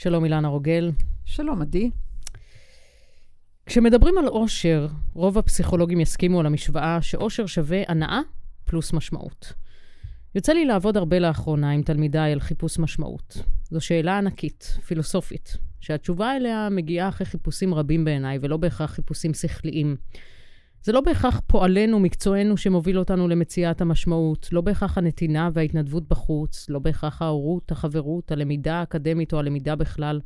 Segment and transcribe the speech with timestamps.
[0.00, 0.92] שלום אילנה רוגל.
[1.24, 1.90] שלום, עדי.
[3.66, 8.20] כשמדברים על אושר, רוב הפסיכולוגים יסכימו על המשוואה שאושר שווה הנאה
[8.64, 9.52] פלוס משמעות.
[10.34, 13.38] יוצא לי לעבוד הרבה לאחרונה עם תלמידיי על חיפוש משמעות.
[13.70, 19.96] זו שאלה ענקית, פילוסופית, שהתשובה אליה מגיעה אחרי חיפושים רבים בעיניי, ולא בהכרח חיפושים שכליים.
[20.88, 26.78] זה לא בהכרח פועלנו, מקצוענו, שמוביל אותנו למציאת המשמעות, לא בהכרח הנתינה וההתנדבות בחוץ, לא
[26.78, 30.20] בהכרח ההורות, החברות, הלמידה האקדמית או הלמידה בכלל.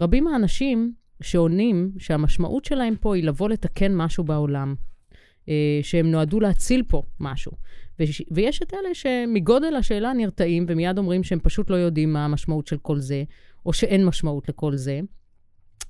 [0.00, 0.92] רבים מהאנשים
[1.22, 4.74] שעונים שהמשמעות שלהם פה היא לבוא לתקן משהו בעולם,
[5.48, 7.52] אה, שהם נועדו להציל פה משהו.
[8.30, 12.78] ויש את אלה שמגודל השאלה נרתעים ומיד אומרים שהם פשוט לא יודעים מה המשמעות של
[12.78, 13.24] כל זה,
[13.66, 15.00] או שאין משמעות לכל זה.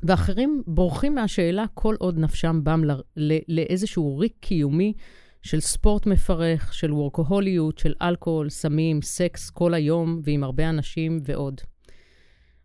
[0.03, 2.83] ואחרים בורחים מהשאלה כל עוד נפשם בם
[3.49, 4.93] לאיזשהו ריק קיומי
[5.43, 11.61] של ספורט מפרך, של וורקוהוליות, של אלכוהול, סמים, סקס כל היום ועם הרבה אנשים ועוד.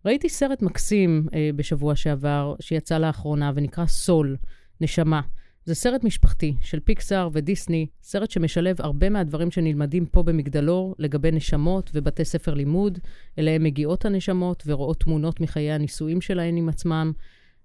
[0.05, 4.37] ראיתי סרט מקסים אה, בשבוע שעבר, שיצא לאחרונה, ונקרא סול,
[4.81, 5.21] נשמה.
[5.65, 11.91] זה סרט משפחתי של פיקסאר ודיסני, סרט שמשלב הרבה מהדברים שנלמדים פה במגדלור לגבי נשמות
[11.93, 12.99] ובתי ספר לימוד,
[13.39, 17.11] אליהם מגיעות הנשמות ורואות תמונות מחיי הנישואים שלהן עם עצמם,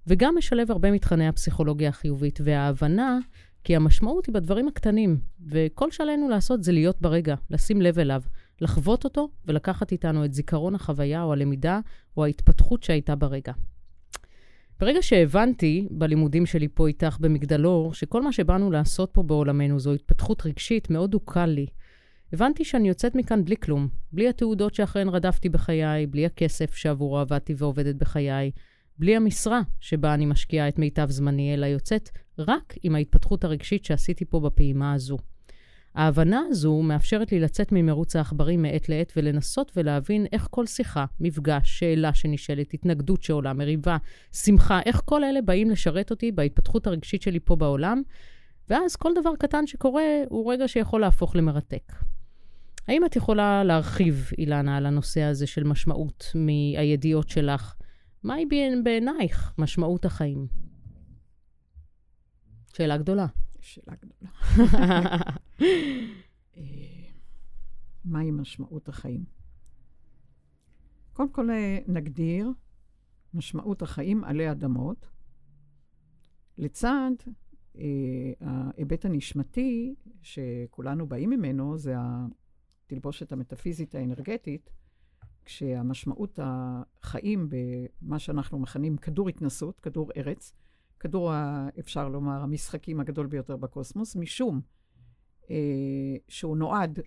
[0.06, 3.19] וגם משלב הרבה מתכני הפסיכולוגיה החיובית וההבנה
[3.64, 8.22] כי המשמעות היא בדברים הקטנים, וכל שעלינו לעשות זה להיות ברגע, לשים לב אליו,
[8.61, 11.80] לחוות אותו ולקחת איתנו את זיכרון החוויה או הלמידה
[12.17, 13.52] או ההתפתחות שהייתה ברגע.
[14.81, 20.47] ברגע שהבנתי בלימודים שלי פה איתך במגדלור, שכל מה שבאנו לעשות פה בעולמנו זו התפתחות
[20.47, 21.67] רגשית, מאוד הוקל לי.
[22.33, 27.55] הבנתי שאני יוצאת מכאן בלי כלום, בלי התעודות שאחריהן רדפתי בחיי, בלי הכסף שעבורו עבדתי
[27.59, 28.51] ועובדת בחיי,
[28.99, 34.25] בלי המשרה שבה אני משקיעה את מיטב זמני, אלא יוצאת רק עם ההתפתחות הרגשית שעשיתי
[34.25, 35.19] פה בפעימה הזו.
[35.97, 41.78] ההבנה הזו מאפשרת לי לצאת ממרוץ העכברים מעת לעת ולנסות ולהבין איך כל שיחה, מפגש,
[41.78, 43.97] שאלה שנשאלת, התנגדות שעולה, מריבה,
[44.33, 48.02] שמחה, איך כל אלה באים לשרת אותי בהתפתחות הרגשית שלי פה בעולם,
[48.70, 51.92] ואז כל דבר קטן שקורה הוא רגע שיכול להפוך למרתק.
[52.89, 57.74] האם את יכולה להרחיב, אילנה, על הנושא הזה של משמעות מהידיעות שלך?
[58.23, 58.45] מהי
[58.83, 60.46] בעינייך משמעות החיים?
[62.77, 63.27] שאלה גדולה.
[63.67, 64.31] שאלה גדולה.
[66.57, 66.63] אה,
[68.05, 69.25] מהי משמעות החיים?
[71.13, 72.53] קודם כל אה, נגדיר
[73.35, 75.09] משמעות החיים עלי אדמות,
[76.59, 77.11] לצד
[77.79, 81.95] אה, ההיבט הנשמתי שכולנו באים ממנו, זה
[82.87, 84.71] התלבושת המטאפיזית האנרגטית,
[85.45, 90.53] כשהמשמעות החיים במה שאנחנו מכנים כדור התנסות, כדור ארץ,
[91.06, 91.33] כדור,
[91.78, 94.61] אפשר לומר, המשחקים הגדול ביותר בקוסמוס, משום
[95.50, 95.56] אה,
[96.28, 97.00] שהוא נועד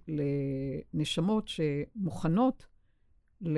[0.94, 2.66] לנשמות שמוכנות
[3.42, 3.58] ל-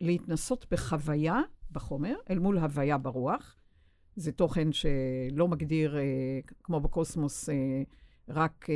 [0.00, 1.40] להתנסות בחוויה
[1.70, 3.56] בחומר, אל מול הוויה ברוח.
[4.16, 6.02] זה תוכן שלא מגדיר, אה,
[6.62, 7.82] כמו בקוסמוס, אה,
[8.28, 8.74] רק אה,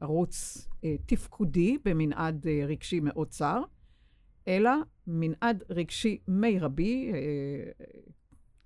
[0.00, 3.62] ערוץ אה, תפקודי במנעד אה, רגשי מאוד צר,
[4.48, 4.70] אלא
[5.06, 7.18] מנעד רגשי מרבי, אה,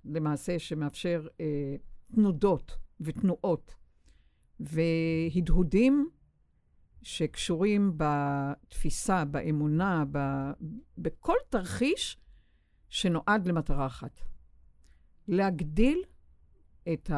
[0.05, 1.75] למעשה שמאפשר אה,
[2.15, 3.75] תנודות ותנועות
[4.59, 6.09] והדהודים
[7.01, 10.19] שקשורים בתפיסה, באמונה, ב,
[10.97, 12.17] בכל תרחיש
[12.89, 14.21] שנועד למטרה אחת.
[15.27, 16.03] להגדיל
[16.93, 17.11] את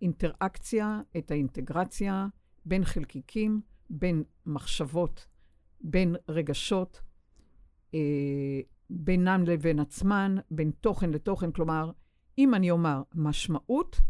[0.00, 2.26] האינטראקציה, את האינטגרציה
[2.64, 5.26] בין חלקיקים, בין מחשבות,
[5.80, 7.00] בין רגשות,
[7.94, 8.60] אה,
[8.94, 11.52] בינם לבין עצמן, בין תוכן לתוכן.
[11.52, 11.90] כלומר,
[12.38, 14.00] אם אני אומר משמעות,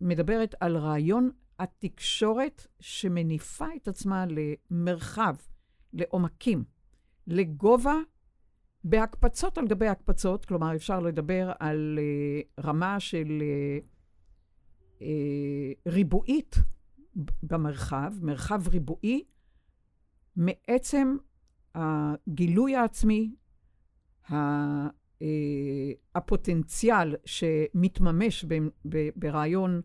[0.00, 5.36] מדברת על רעיון התקשורת שמניפה את עצמה למרחב,
[5.92, 6.64] לעומקים,
[7.26, 7.94] לגובה,
[8.84, 15.02] בהקפצות על גבי הקפצות, כלומר, אפשר לדבר על uh, רמה של uh, uh,
[15.86, 16.56] ריבועית
[17.42, 19.24] במרחב, מרחב ריבועי,
[20.36, 21.16] מעצם
[21.74, 23.34] הגילוי העצמי,
[26.14, 28.44] הפוטנציאל שמתממש
[29.16, 29.80] ברעיון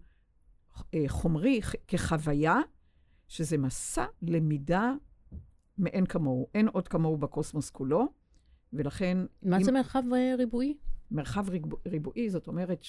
[1.08, 2.56] חומרי כחוויה,
[3.28, 4.94] שזה מסע למידה
[5.78, 6.48] מאין כמוהו.
[6.54, 8.06] אין עוד כמוהו בקוסמוס כולו,
[8.74, 9.18] ולכן...
[9.44, 9.64] מה אם...
[9.64, 10.04] זה מרחב
[10.38, 10.78] ריבועי?
[11.12, 11.46] מרחב
[11.86, 12.84] ריבועי, זאת אומרת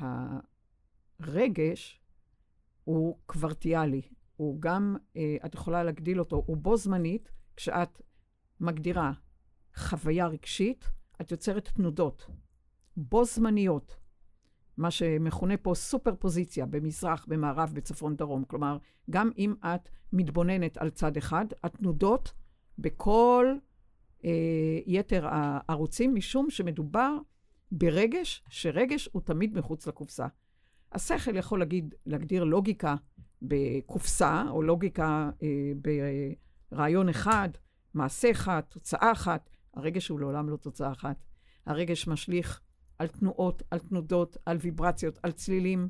[0.00, 2.00] שהרגש
[2.84, 4.02] הוא קוורטיאלי.
[4.36, 4.96] הוא גם,
[5.46, 8.02] את יכולה להגדיל אותו, הוא בו זמנית, כשאת
[8.60, 9.12] מגדירה
[9.78, 10.88] חוויה רגשית,
[11.20, 12.26] את יוצרת תנודות,
[12.96, 13.96] בו זמניות,
[14.76, 18.44] מה שמכונה פה סופר פוזיציה, במזרח, במערב, בצפון, דרום.
[18.44, 18.78] כלומר,
[19.10, 22.32] גם אם את מתבוננת על צד אחד, התנודות
[22.78, 23.56] בכל
[24.24, 24.30] אה,
[24.86, 27.16] יתר הערוצים, משום שמדובר
[27.72, 30.26] ברגש, שרגש הוא תמיד מחוץ לקופסה.
[30.92, 32.94] השכל יכול להגיד, להגדיר לוגיקה
[33.42, 35.72] בקופסה, או לוגיקה אה,
[36.72, 37.48] ברעיון אחד,
[37.94, 39.50] מעשה אחד, תוצאה אחת.
[39.78, 41.16] הרגש הוא לעולם לא תוצאה אחת.
[41.66, 42.60] הרגש משליך
[42.98, 45.88] על תנועות, על תנודות, על ויברציות, על צלילים,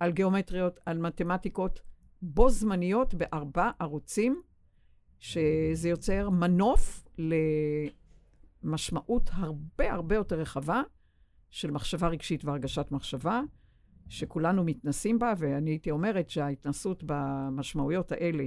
[0.00, 1.80] על גיאומטריות, על מתמטיקות,
[2.22, 4.42] בו זמניות בארבע ערוצים,
[5.18, 7.04] שזה יוצר מנוף
[8.64, 10.82] למשמעות הרבה הרבה יותר רחבה
[11.50, 13.40] של מחשבה רגשית והרגשת מחשבה,
[14.08, 18.44] שכולנו מתנסים בה, ואני הייתי אומרת שההתנסות במשמעויות האלה,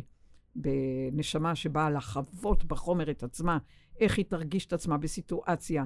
[0.55, 3.57] בנשמה שבאה לחוות בחומר את עצמה,
[3.99, 5.85] איך היא תרגיש את עצמה בסיטואציה,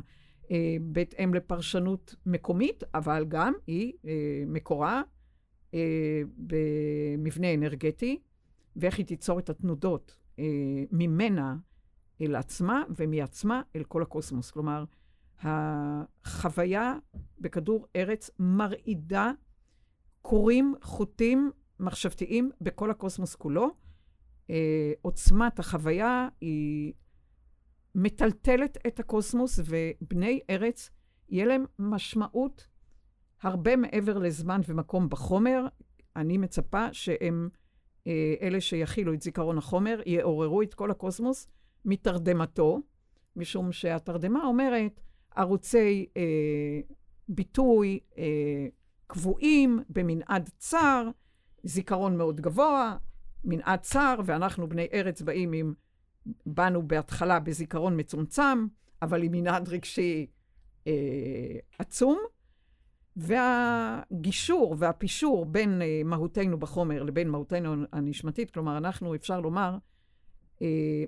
[0.52, 5.02] אה, בהתאם לפרשנות מקומית, אבל גם היא אה, מקורה
[5.74, 8.20] אה, במבנה אנרגטי,
[8.76, 10.44] ואיך היא תיצור את התנודות אה,
[10.92, 11.56] ממנה
[12.22, 14.52] אל עצמה ומעצמה אל כל הקוסמוס.
[14.52, 14.84] כלומר,
[15.42, 16.98] החוויה
[17.40, 19.32] בכדור ארץ מרעידה
[20.22, 23.85] קורים חוטים מחשבתיים בכל הקוסמוס כולו.
[24.50, 26.94] אה, עוצמת החוויה היא
[27.96, 30.90] מטלטלת את הקוסמוס, ובני ארץ,
[31.30, 32.68] יהיה להם משמעות
[33.42, 35.68] הרבה מעבר לזמן ומקום בחומר.
[36.16, 37.50] אני מצפה שהם,
[38.08, 41.48] אה, אלה שיכילו את זיכרון החומר, יעוררו את כל הקוסמוס
[41.86, 42.82] מתרדמתו,
[43.36, 45.02] משום שהתרדמה אומרת
[45.36, 46.82] ערוצי אה,
[47.30, 48.68] ביטוי אה,
[49.08, 51.10] קבועים במנעד צר,
[51.64, 52.98] זיכרון מאוד גבוה,
[53.46, 55.74] מנעד צר, ואנחנו בני ארץ באים עם,
[56.46, 58.68] באנו בהתחלה בזיכרון מצומצם,
[59.02, 60.28] אבל עם מנעד רגשי
[60.88, 60.94] אה,
[61.80, 62.20] עצום.
[63.16, 69.78] והגישור והפישור בין אה, מהותנו בחומר לבין מהותנו הנשמתית, כלומר, אנחנו, אפשר לומר,
[70.62, 71.04] אה,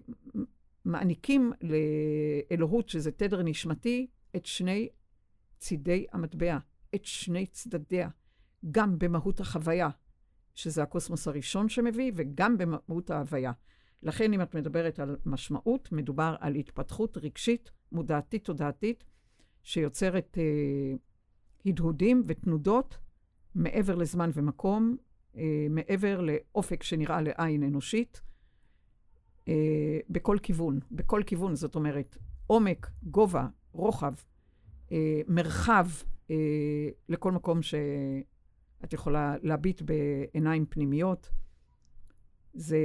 [0.85, 4.89] מעניקים לאלוהות, שזה תדר נשמתי, את שני
[5.57, 6.57] צידי המטבע,
[6.95, 8.09] את שני צדדיה,
[8.71, 9.89] גם במהות החוויה,
[10.57, 13.51] שזה הקוסמוס הראשון שמביא, וגם במהות ההוויה.
[14.03, 19.03] לכן, אם את מדברת על משמעות, מדובר על התפתחות רגשית, מודעתית, תודעתית,
[19.63, 20.95] שיוצרת אה,
[21.65, 22.97] הדהודים ותנודות
[23.55, 24.97] מעבר לזמן ומקום,
[25.37, 28.21] אה, מעבר לאופק שנראה לעין אנושית,
[29.47, 30.79] אה, בכל כיוון.
[30.91, 32.17] בכל כיוון, זאת אומרת,
[32.47, 34.13] עומק, גובה, רוחב,
[34.91, 35.87] אה, מרחב,
[36.31, 36.35] אה,
[37.09, 37.59] לכל מקום
[38.81, 41.29] שאת יכולה להביט בעיניים פנימיות.
[42.53, 42.77] זה...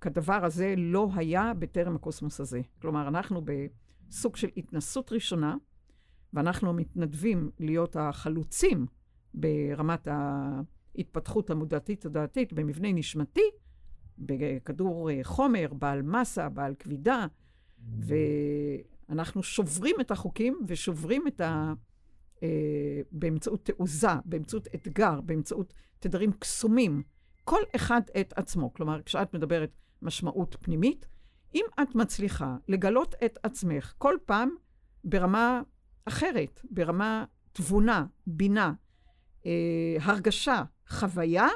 [0.00, 2.60] כדבר הזה לא היה בטרם הקוסמוס הזה.
[2.80, 5.56] כלומר, אנחנו בסוג של התנסות ראשונה,
[6.32, 8.86] ואנחנו מתנדבים להיות החלוצים
[9.34, 13.50] ברמת ההתפתחות המודעתית-תודעתית במבנה נשמתי,
[14.18, 17.26] בכדור אה, חומר, בעל מסה, בעל כבידה,
[17.98, 21.72] ואנחנו שוברים את החוקים ושוברים את ה...
[22.42, 22.48] אה,
[23.12, 27.02] באמצעות תעוזה, באמצעות אתגר, באמצעות תדרים קסומים,
[27.44, 28.74] כל אחד את עצמו.
[28.74, 29.70] כלומר, כשאת מדברת
[30.02, 31.06] משמעות פנימית,
[31.54, 34.50] אם את מצליחה לגלות את עצמך כל פעם
[35.04, 35.62] ברמה
[36.04, 38.72] אחרת, ברמה תבונה, בינה,
[39.46, 41.48] אה, הרגשה, חוויה,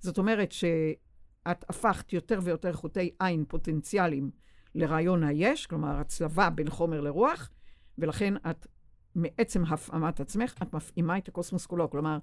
[0.00, 4.30] זאת אומרת שאת הפכת יותר ויותר חוטי עין פוטנציאליים
[4.74, 7.50] לרעיון היש, כלומר הצלבה בין חומר לרוח,
[7.98, 8.66] ולכן את,
[9.14, 11.90] מעצם הפעמת עצמך, את מפעימה את הקוסמוס כולו.
[11.90, 12.18] כלומר,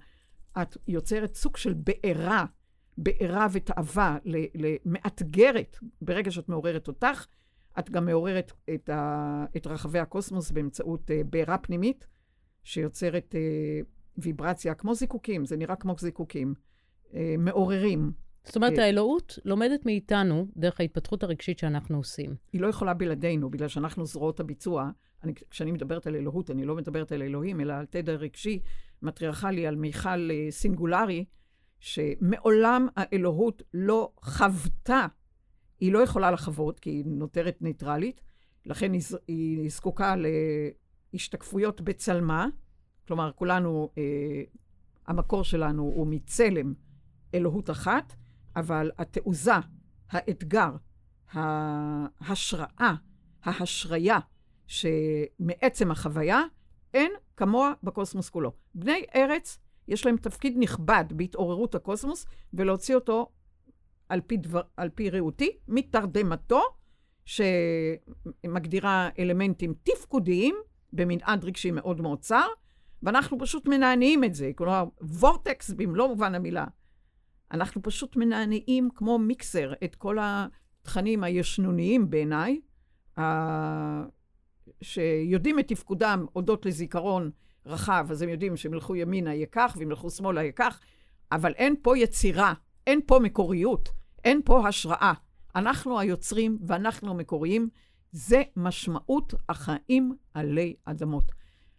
[0.62, 2.44] את יוצרת סוג של בעירה,
[2.98, 4.18] בעירה ותאווה,
[4.84, 7.26] מאתגרת, ברגע שאת מעוררת אותך,
[7.78, 12.06] את גם מעוררת את, ה, את רחבי הקוסמוס באמצעות uh, בעירה פנימית,
[12.62, 13.86] שיוצרת uh,
[14.18, 16.54] ויברציה כמו זיקוקים, זה נראה כמו זיקוקים,
[17.10, 18.12] uh, מעוררים.
[18.44, 22.34] זאת אומרת, האלוהות לומדת מאיתנו דרך ההתפתחות הרגשית שאנחנו עושים.
[22.52, 24.90] היא לא יכולה בלעדינו, בגלל שאנחנו זרועות הביצוע.
[25.24, 28.60] אני, כשאני מדברת על אלוהות, אני לא מדברת על אלוהים, אלא על תדר רגשי,
[29.02, 31.24] מטריארכלי, על מיכל סינגולרי,
[31.80, 35.06] שמעולם האלוהות לא חוותה
[35.80, 38.20] היא לא יכולה לחוות, כי היא נותרת ניטרלית,
[38.66, 38.92] לכן
[39.28, 40.14] היא זקוקה
[41.12, 42.46] להשתקפויות בצלמה.
[43.06, 44.02] כלומר, כולנו, אה,
[45.06, 46.74] המקור שלנו הוא מצלם
[47.34, 48.14] אלוהות אחת,
[48.56, 49.54] אבל התעוזה,
[50.10, 50.70] האתגר,
[51.32, 52.94] ההשראה,
[53.44, 54.18] ההשריה,
[54.66, 56.42] שמעצם החוויה,
[56.94, 58.52] אין כמוה בקוסמוס כולו.
[58.74, 63.28] בני ארץ, יש להם תפקיד נכבד בהתעוררות הקוסמוס, ולהוציא אותו
[64.08, 66.62] על פי, דבר, על פי ראותי, מתרדמתו,
[67.24, 70.54] שמגדירה אלמנטים תפקודיים
[70.92, 72.46] במנעד רגשי מאוד מאוד צר,
[73.02, 74.50] ואנחנו פשוט מנענעים את זה.
[74.56, 76.66] כלומר, וורטקס במלוא מובן המילה.
[77.52, 82.60] אנחנו פשוט מנענעים כמו מיקסר את כל התכנים הישנוניים בעיניי,
[84.82, 87.30] שיודעים את תפקודם הודות לזיכרון
[87.66, 90.80] רחב, אז הם יודעים שהם ילכו ימינה יהיה כך, ואם ילכו שמאלה יהיה כך,
[91.32, 92.54] אבל אין פה יצירה,
[92.86, 93.88] אין פה מקוריות,
[94.24, 95.12] אין פה השראה.
[95.56, 97.68] אנחנו היוצרים ואנחנו המקוריים,
[98.12, 101.32] זה משמעות החיים עלי אדמות.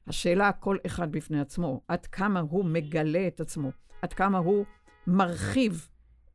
[0.08, 4.66] השאלה, כל אחד בפני עצמו, עד כמה הוא מגלה את עצמו, עד כמה הוא
[5.08, 5.90] מרחיב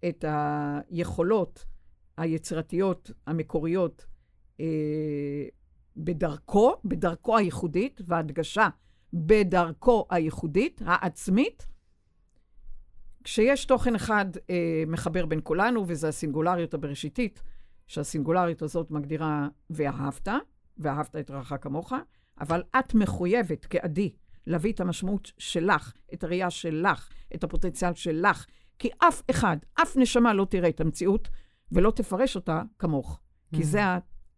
[0.09, 1.65] את היכולות
[2.19, 4.07] היצירתיות, המקוריות,
[4.61, 4.67] אה,
[5.97, 8.69] בדרכו, בדרכו הייחודית, והדגשה
[9.13, 11.67] בדרכו הייחודית, העצמית,
[13.25, 17.43] כשיש תוכן אחד אה, מחבר בין כולנו, וזה הסינגולריות הבראשיתית,
[17.87, 20.29] שהסינגולריות הזאת מגדירה ואהבת,
[20.79, 21.93] ואהבת את רעך כמוך,
[22.41, 24.13] אבל את מחויבת כעדי
[24.49, 28.47] להביא את המשמעות שלך, את הראייה שלך, את הפוטנציאל שלך,
[28.79, 31.29] כי אף אחד, אף נשמה לא תראה את המציאות
[31.73, 33.21] ולא תפרש אותה כמוך.
[33.55, 33.81] כי זה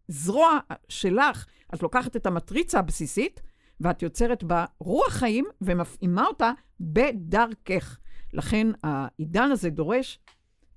[0.08, 3.42] הזרוע שלך, את לוקחת את המטריצה הבסיסית,
[3.80, 7.98] ואת יוצרת בה רוח חיים ומפעימה אותה בדרכך.
[8.32, 10.18] לכן העידן הזה דורש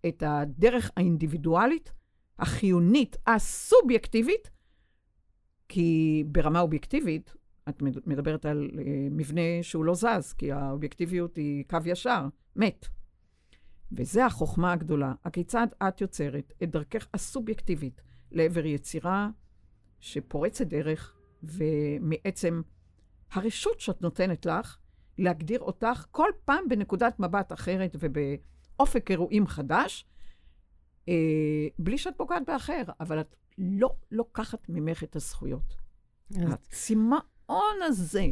[0.08, 1.92] את הדרך האינדיבידואלית,
[2.40, 4.50] החיונית, הסובייקטיבית,
[5.70, 7.34] כי ברמה אובייקטיבית,
[7.70, 8.78] את מדברת על uh,
[9.12, 12.88] מבנה שהוא לא זז, כי האובייקטיביות היא קו ישר, מת.
[13.92, 15.14] וזה החוכמה הגדולה.
[15.26, 18.02] הכיצד את יוצרת את דרכך הסובייקטיבית
[18.32, 19.30] לעבר יצירה
[20.00, 22.62] שפורצת דרך, ומעצם
[23.32, 24.78] הרשות שאת נותנת לך,
[25.18, 30.06] להגדיר אותך כל פעם בנקודת מבט אחרת ובאופק אירועים חדש,
[31.10, 31.14] אה,
[31.80, 35.76] בלי שאת פוגעת באחר, אבל את לא לוקחת ממך את הזכויות.
[37.44, 38.28] הצמאון הזה,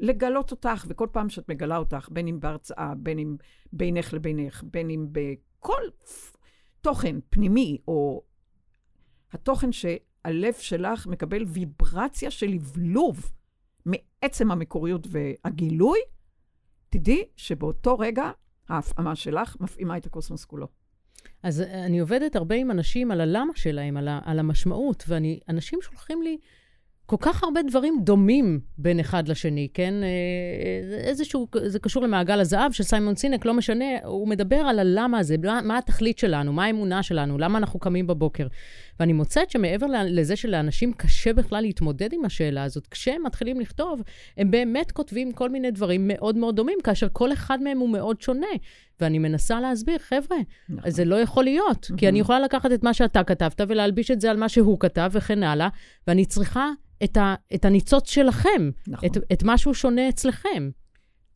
[0.00, 3.36] לגלות אותך, וכל פעם שאת מגלה אותך, בין אם בהרצאה, בין אם
[3.72, 5.82] בינך לבינך, בין אם בכל
[6.80, 8.22] תוכן פנימי, או
[9.32, 13.32] התוכן שהלב שלך מקבל ויברציה של לבלוב
[13.86, 15.98] מעצם המקוריות והגילוי,
[16.90, 18.30] תדעי שבאותו רגע
[18.68, 20.68] ההפעמה שלך מפעימה את הקוסמוס כולו.
[21.42, 26.22] אז אני עובדת הרבה עם אנשים על הלמה שלהם, על, ה, על המשמעות, ואנשים שולחים
[26.22, 26.38] לי
[27.06, 29.94] כל כך הרבה דברים דומים בין אחד לשני, כן?
[30.02, 35.18] אה, איזשהו, זה קשור למעגל הזהב של סיימון סינק, לא משנה, הוא מדבר על הלמה
[35.18, 38.46] הזה, מה, מה התכלית שלנו, מה האמונה שלנו, למה אנחנו קמים בבוקר.
[39.00, 44.02] ואני מוצאת שמעבר לזה שלאנשים קשה בכלל להתמודד עם השאלה הזאת, כשהם מתחילים לכתוב,
[44.36, 48.20] הם באמת כותבים כל מיני דברים מאוד מאוד דומים, כאשר כל אחד מהם הוא מאוד
[48.20, 48.46] שונה.
[49.00, 50.90] ואני מנסה להסביר, חבר'ה, נכון.
[50.90, 54.30] זה לא יכול להיות, כי אני יכולה לקחת את מה שאתה כתבת ולהלביש את זה
[54.30, 55.68] על מה שהוא כתב וכן הלאה,
[56.06, 56.70] ואני צריכה
[57.04, 59.08] את, ה, את הניצוץ שלכם, נכון.
[59.08, 60.70] את, את משהו שונה אצלכם.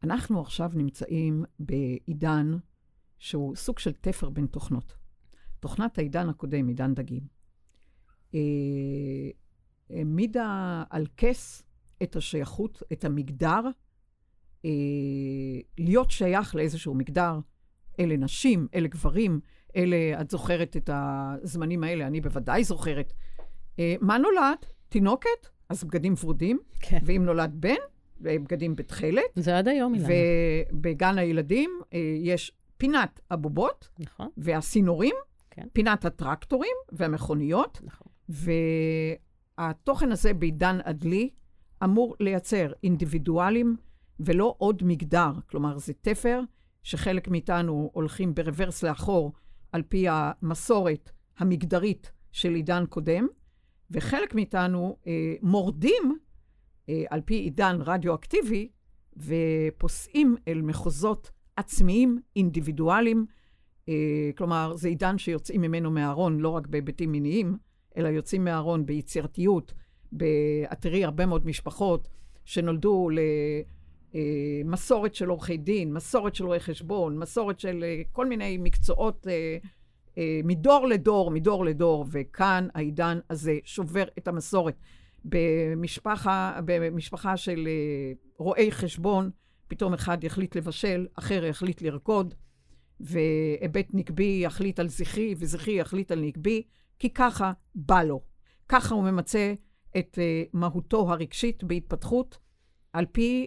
[0.03, 2.57] אנחנו עכשיו נמצאים בעידן
[3.19, 4.95] שהוא סוג של תפר בין תוכנות.
[5.61, 7.23] תוכנת העידן הקודם, עידן דגים,
[8.35, 8.41] אה,
[9.91, 11.62] העמידה על כס
[12.03, 13.61] את השייכות, את המגדר,
[14.65, 14.71] אה,
[15.79, 17.38] להיות שייך לאיזשהו מגדר.
[18.00, 19.41] אלה נשים, אלה גברים,
[19.77, 23.12] אלה, את זוכרת את הזמנים האלה, אני בוודאי זוכרת.
[23.79, 24.67] אה, מה נולד?
[24.88, 26.99] תינוקת, אז בגדים ורודים, כן.
[27.04, 27.75] ואם נולד בן,
[28.21, 29.23] בגדים בתכלת.
[29.37, 30.09] זה עד היום, אילנה.
[30.73, 34.28] ובגן הילדים אה, יש פינת הבובות, נכון.
[34.37, 35.14] והסינורים,
[35.50, 35.66] כן.
[35.73, 38.09] פינת הטרקטורים והמכוניות, נכון.
[39.59, 41.30] והתוכן הזה בעידן הדלי
[41.85, 43.76] אמור לייצר אינדיבידואלים
[44.21, 45.33] ולא עוד מגדר.
[45.50, 46.40] כלומר, זה תפר
[46.83, 49.33] שחלק מאיתנו הולכים ברוורס לאחור
[49.73, 53.26] על פי המסורת המגדרית של עידן קודם,
[53.90, 56.18] וחלק מאיתנו אה, מורדים
[56.88, 58.68] אה, על פי עידן רדיואקטיבי
[59.16, 63.26] ופוסעים אל מחוזות עצמיים, אינדיבידואליים.
[63.88, 67.57] אה, כלומר, זה עידן שיוצאים ממנו מהארון לא רק בהיבטים מיניים,
[67.97, 69.75] אלא יוצאים מהארון ביצירתיות.
[70.73, 72.09] את הרבה מאוד משפחות
[72.45, 73.09] שנולדו
[74.14, 79.33] למסורת של עורכי דין, מסורת של רואי חשבון, מסורת של אה, כל מיני מקצועות אה,
[79.33, 79.59] אה,
[80.45, 84.75] מדור לדור, מדור לדור, וכאן העידן הזה שובר את המסורת.
[85.25, 89.31] במשפחה, במשפחה של אה, רואי חשבון,
[89.69, 92.35] פתאום אחד יחליט לבשל, אחר יחליט לרקוד,
[93.00, 96.62] והיבט נקבי יחליט על זכרי, וזכרי יחליט על נקבי,
[96.99, 98.21] כי ככה בא לו.
[98.69, 99.55] ככה הוא ממצה
[99.99, 102.38] את uh, מהותו הרגשית בהתפתחות,
[102.93, 103.47] על פי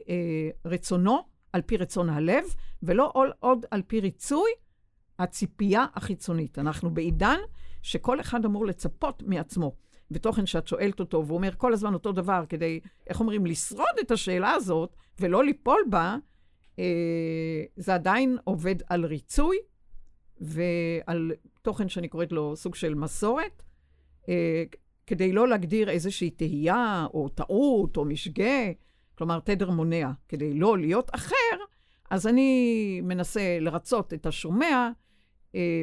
[0.65, 1.19] רצונו,
[1.53, 2.43] על פי רצון הלב,
[2.83, 4.51] ולא עוד על פי ריצוי
[5.21, 6.59] הציפייה החיצונית.
[6.59, 7.37] אנחנו בעידן
[7.81, 9.75] שכל אחד אמור לצפות מעצמו.
[10.11, 14.11] ותוכן שאת שואלת אותו, והוא אומר כל הזמן אותו דבר, כדי, איך אומרים, לשרוד את
[14.11, 16.17] השאלה הזאת ולא ליפול בה,
[16.79, 19.57] אה, זה עדיין עובד על ריצוי
[20.41, 23.63] ועל תוכן שאני קוראת לו סוג של מסורת,
[24.29, 24.63] אה,
[25.07, 28.71] כדי לא להגדיר איזושהי תהייה, או טעות, או משגה,
[29.17, 31.55] כלומר, תדר מונע, כדי לא להיות אחר,
[32.09, 34.89] אז אני מנסה לרצות את השומע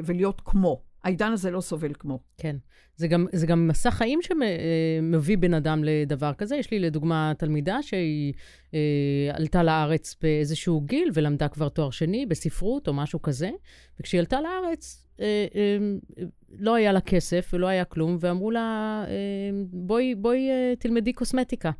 [0.05, 0.83] ולהיות כמו.
[1.05, 2.19] העידן הזה לא סובל כמו.
[2.39, 2.57] כן.
[2.97, 6.57] זה גם, זה גם מסע חיים שמביא בן אדם לדבר כזה.
[6.57, 8.33] יש לי לדוגמה תלמידה שהיא
[8.75, 13.51] אה, עלתה לארץ באיזשהו גיל ולמדה כבר תואר שני בספרות או משהו כזה,
[14.01, 15.79] וכשהיא עלתה לארץ, אה, אה,
[16.59, 19.15] לא היה לה כסף ולא היה כלום, ואמרו לה, אה,
[19.73, 21.71] בואי, בואי אה, תלמדי קוסמטיקה.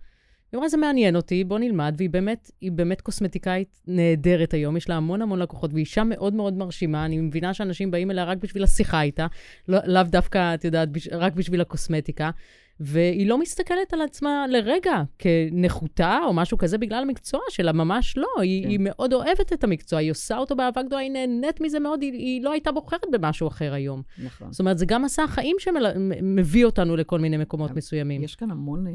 [0.53, 4.89] היא אמרה, זה מעניין אותי, בוא נלמד, והיא באמת, היא באמת קוסמטיקאית נהדרת היום, יש
[4.89, 8.39] לה המון המון לקוחות, והיא אישה מאוד מאוד מרשימה, אני מבינה שאנשים באים אליה רק
[8.39, 9.27] בשביל השיחה איתה,
[9.69, 12.31] לא, לאו דווקא, את יודעת, בש, רק בשביל הקוסמטיקה.
[12.81, 18.29] והיא לא מסתכלת על עצמה לרגע כנחותה או משהו כזה בגלל המקצוע שלה, ממש לא.
[18.43, 18.69] היא, כן.
[18.69, 22.13] היא מאוד אוהבת את המקצוע, היא עושה אותו באהבה גדולה, היא נהנית מזה מאוד, היא,
[22.13, 24.03] היא לא הייתה בוחרת במשהו אחר היום.
[24.25, 24.53] נכון.
[24.53, 28.23] זאת אומרת, זה גם מסע החיים שמביא אותנו לכל מיני מקומות מסוימים.
[28.23, 28.93] יש כאן המון אה,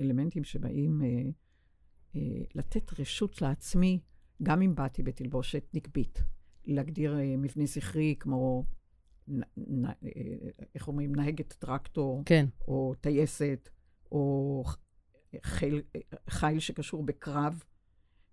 [0.00, 1.08] אלמנטים שבאים אה,
[2.16, 2.20] אה,
[2.54, 3.98] לתת רשות לעצמי,
[4.42, 6.22] גם אם באתי בתלבושת נקבית,
[6.66, 8.64] להגדיר אה, מבנה זכרי כמו
[9.56, 9.90] נ, אה,
[10.74, 12.46] איך אומרים, נהגת טרקטור, כן.
[12.68, 13.68] או טייסת,
[14.12, 14.64] או
[15.42, 15.82] חיל,
[16.30, 17.62] חיל שקשור בקרב,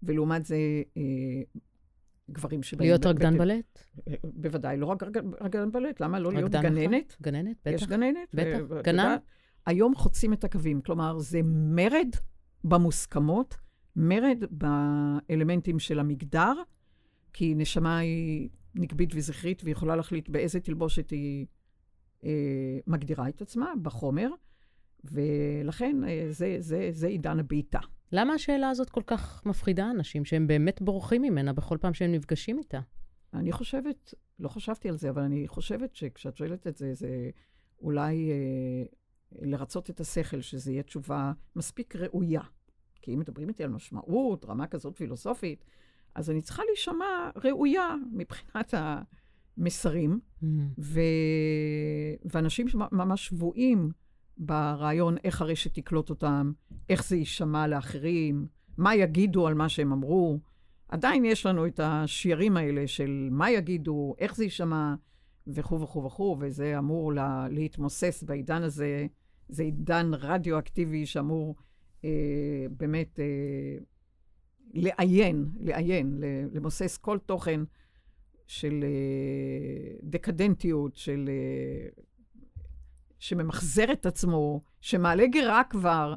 [0.04, 0.58] ולעומת זה
[0.98, 1.62] אה,
[2.32, 2.90] גברים שבאים...
[2.90, 3.80] להיות רקדן בלט?
[4.24, 5.04] בוודאי, לא רק
[5.42, 7.08] רקדן בלט, למה לא להיות גננת?
[7.08, 7.18] נכון.
[7.22, 7.72] גננת, בטח.
[7.76, 8.30] יש גננת.
[8.34, 9.16] בטח, גנן.
[9.66, 12.10] היום חוצים את הקווים, כלומר, זה מרד
[12.64, 13.56] במוסכמות,
[13.96, 16.54] מרד באלמנטים של המגדר,
[17.34, 21.46] כי נשמה היא נקבית וזכרית, והיא יכולה להחליט באיזה תלבושת היא
[22.24, 24.30] אה, מגדירה את עצמה, בחומר,
[25.04, 27.80] ולכן אה, זה, זה, זה עידן הבעיטה.
[28.12, 32.58] למה השאלה הזאת כל כך מפחידה אנשים, שהם באמת בורחים ממנה בכל פעם שהם נפגשים
[32.58, 32.80] איתה?
[33.34, 37.30] אני חושבת, לא חשבתי על זה, אבל אני חושבת שכשאת שואלת את זה, זה
[37.82, 38.86] אולי אה,
[39.42, 42.42] לרצות את השכל, שזו יהיה תשובה מספיק ראויה.
[43.02, 45.66] כי אם מדברים איתי על משמעות, רמה כזאת פילוסופית,
[46.16, 48.74] אז אני צריכה להישמע ראויה מבחינת
[49.58, 50.46] המסרים, mm.
[50.80, 51.00] ו...
[52.26, 53.92] ואנשים ממש שבויים
[54.38, 56.52] ברעיון איך הרשת תקלוט אותם,
[56.90, 58.48] איך זה יישמע לאחרים,
[58.78, 60.40] מה יגידו על מה שהם אמרו.
[60.90, 64.96] עדיין יש לנו את השיירים האלה של מה יגידו, איך זה יישמע,
[65.48, 69.08] וכו' וכו' וכו', וזה אמור לה, להתמוסס בעידן הזה.
[69.50, 71.56] זה עידן רדיואקטיבי שאמור
[72.06, 72.10] אה,
[72.78, 73.78] באמת אה,
[74.74, 76.24] לעיין, לעיין,
[76.54, 77.62] למוסס כל תוכן
[78.48, 81.30] של אה, דקדנטיות, של...
[81.30, 81.88] אה,
[83.20, 86.16] שממחזר את עצמו, שמעלה גרה כבר,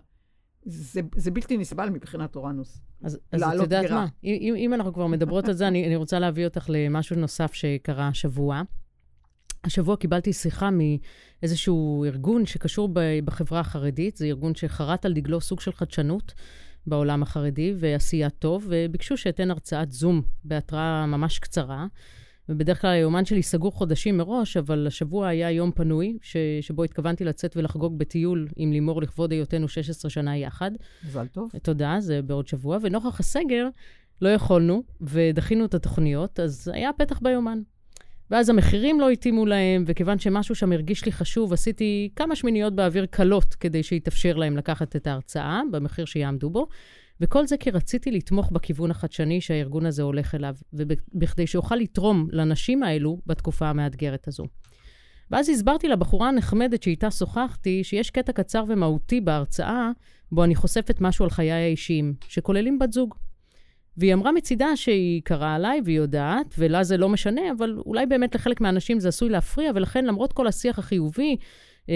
[0.63, 2.81] זה, זה בלתי נסבל מבחינת אורנוס.
[3.03, 4.01] אז, אז את יודעת גרה.
[4.01, 7.53] מה, אם, אם אנחנו כבר מדברות על זה, אני, אני רוצה להביא אותך למשהו נוסף
[7.53, 8.63] שקרה השבוע.
[9.65, 12.89] השבוע קיבלתי שיחה מאיזשהו ארגון שקשור
[13.25, 16.35] בחברה החרדית, זה ארגון שחרת על דגלו סוג של חדשנות.
[16.88, 21.87] בעולם החרדי ועשייה טוב, וביקשו שאתן הרצאת זום בהתראה ממש קצרה.
[22.48, 26.37] ובדרך כלל היומן שלי סגור חודשים מראש, אבל השבוע היה יום פנוי, ש...
[26.61, 30.70] שבו התכוונתי לצאת ולחגוג בטיול עם לימור לכבוד היותנו 16 שנה יחד.
[31.07, 31.51] מזל טוב.
[31.62, 32.79] תודה, זה בעוד שבוע.
[32.83, 33.68] ונוכח הסגר,
[34.22, 37.59] לא יכולנו, ודחינו את התוכניות, אז היה פתח ביומן.
[38.31, 43.07] ואז המחירים לא התאימו להם, וכיוון שמשהו שם הרגיש לי חשוב, עשיתי כמה שמיניות באוויר
[43.07, 46.69] קלות כדי שיתאפשר להם לקחת את ההרצאה במחיר שיעמדו בו.
[47.21, 52.83] וכל זה כי רציתי לתמוך בכיוון החדשני שהארגון הזה הולך אליו, ובכדי שאוכל לתרום לנשים
[52.83, 54.45] האלו בתקופה המאתגרת הזו.
[55.31, 59.91] ואז הסברתי לבחורה הנחמדת שאיתה שוחחתי, שיש קטע קצר ומהותי בהרצאה,
[60.33, 63.14] בו אני חושפת משהו על חיי האישיים, שכוללים בת זוג.
[63.99, 68.35] והיא אמרה מצידה שהיא קראה עליי והיא יודעת, ולה זה לא משנה, אבל אולי באמת
[68.35, 71.37] לחלק מהאנשים זה עשוי להפריע, ולכן למרות כל השיח החיובי,
[71.89, 71.95] אה,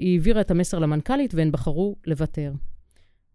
[0.00, 2.52] היא העבירה את המסר למנכ"לית והן בחרו לוותר.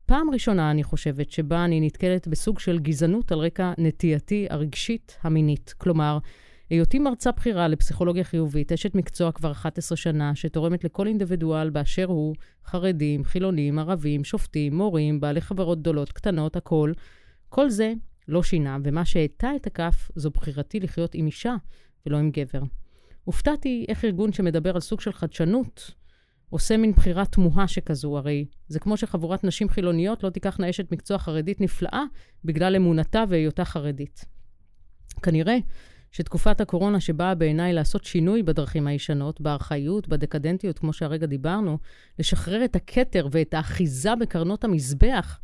[0.05, 5.73] פעם ראשונה, אני חושבת, שבה אני נתקלת בסוג של גזענות על רקע נטייתי הרגשית המינית.
[5.77, 6.17] כלומר,
[6.69, 12.35] היותי מרצה בכירה לפסיכולוגיה חיובית, אשת מקצוע כבר 11 שנה, שתורמת לכל אינדיבידואל באשר הוא,
[12.65, 16.93] חרדים, חילונים, ערבים, שופטים, מורים, בעלי חברות גדולות, קטנות, הכול,
[17.55, 17.93] כל זה
[18.27, 21.55] לא שינה, ומה שהטה את הכף זו בחירתי לחיות עם אישה
[22.05, 22.61] ולא עם גבר.
[23.23, 25.91] הופתעתי איך ארגון שמדבר על סוג של חדשנות
[26.49, 31.17] עושה מין בחירה תמוהה שכזו, הרי זה כמו שחבורת נשים חילוניות לא תיקחנה אשת מקצוע
[31.17, 32.03] חרדית נפלאה
[32.45, 34.25] בגלל אמונתה והיותה חרדית.
[35.23, 35.57] כנראה
[36.11, 41.77] שתקופת הקורונה שבאה בעיניי לעשות שינוי בדרכים הישנות, בארכאיות, בדקדנטיות, כמו שהרגע דיברנו,
[42.19, 45.39] לשחרר את הכתר ואת האחיזה בקרנות המזבח,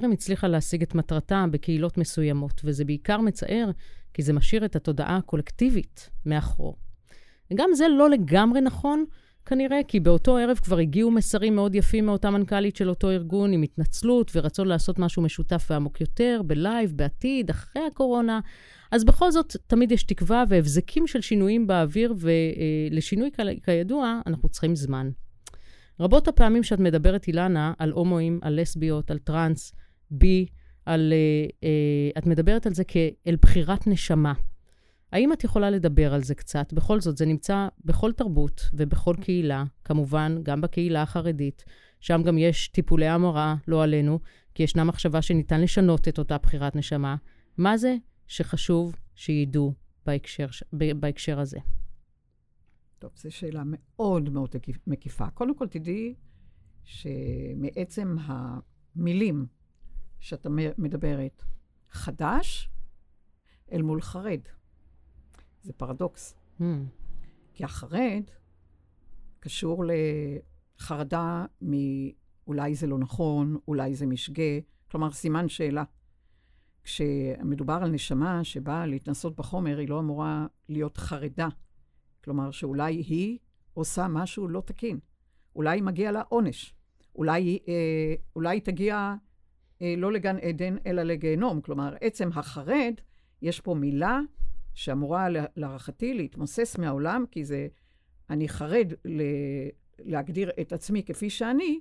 [0.00, 3.70] טרם הצליחה להשיג את מטרתה בקהילות מסוימות, וזה בעיקר מצער,
[4.14, 6.76] כי זה משאיר את התודעה הקולקטיבית מאחור.
[7.50, 9.04] וגם זה לא לגמרי נכון,
[9.46, 13.62] כנראה, כי באותו ערב כבר הגיעו מסרים מאוד יפים מאותה מנכ"לית של אותו ארגון, עם
[13.62, 18.40] התנצלות ורצון לעשות משהו משותף ועמוק יותר, בלייב, בעתיד, אחרי הקורונה.
[18.90, 23.30] אז בכל זאת, תמיד יש תקווה והבזקים של שינויים באוויר, ולשינוי,
[23.64, 25.10] כידוע, אנחנו צריכים זמן.
[26.00, 29.72] רבות הפעמים שאת מדברת, אילנה, על הומואים, על לסביות, על טראנס,
[30.10, 30.46] בי,
[30.84, 31.12] על...
[31.12, 34.32] אה, אה, את מדברת על זה כאל בחירת נשמה.
[35.12, 36.72] האם את יכולה לדבר על זה קצת?
[36.72, 41.64] בכל זאת, זה נמצא בכל תרבות ובכל קהילה, כמובן, גם בקהילה החרדית.
[42.00, 44.18] שם גם יש טיפולי המרה, לא עלינו,
[44.54, 47.16] כי ישנה מחשבה שניתן לשנות את אותה בחירת נשמה.
[47.58, 49.72] מה זה שחשוב שידעו
[50.06, 51.58] בהקשר, בהקשר הזה?
[52.98, 55.30] טוב, זו שאלה מאוד מאוד מקיפה.
[55.30, 56.14] קודם כל, תדעי
[56.84, 59.46] שמעצם המילים
[60.20, 60.48] שאתה
[60.78, 61.44] מדברת,
[61.90, 62.70] חדש
[63.72, 64.40] אל מול חרד.
[65.62, 66.34] זה פרדוקס.
[66.60, 66.64] Mm.
[67.54, 68.22] כי החרד
[69.40, 69.84] קשור
[70.78, 74.58] לחרדה מאולי זה לא נכון, אולי זה משגה,
[74.90, 75.84] כלומר, סימן שאלה.
[76.84, 81.48] כשמדובר על נשמה שבאה להתנסות בחומר, היא לא אמורה להיות חרדה.
[82.24, 83.38] כלומר, שאולי היא
[83.74, 84.98] עושה משהו לא תקין.
[85.56, 86.74] אולי מגיע לה עונש.
[87.14, 89.14] אולי, אה, אולי תגיע
[89.80, 91.60] לא לגן עדן, אלא לגיהנום.
[91.60, 92.94] כלומר, עצם החרד,
[93.42, 94.20] יש פה מילה
[94.74, 97.68] שאמורה להערכתי להתמוסס מהעולם, כי זה,
[98.30, 99.22] אני חרד ל,
[99.98, 101.80] להגדיר את עצמי כפי שאני,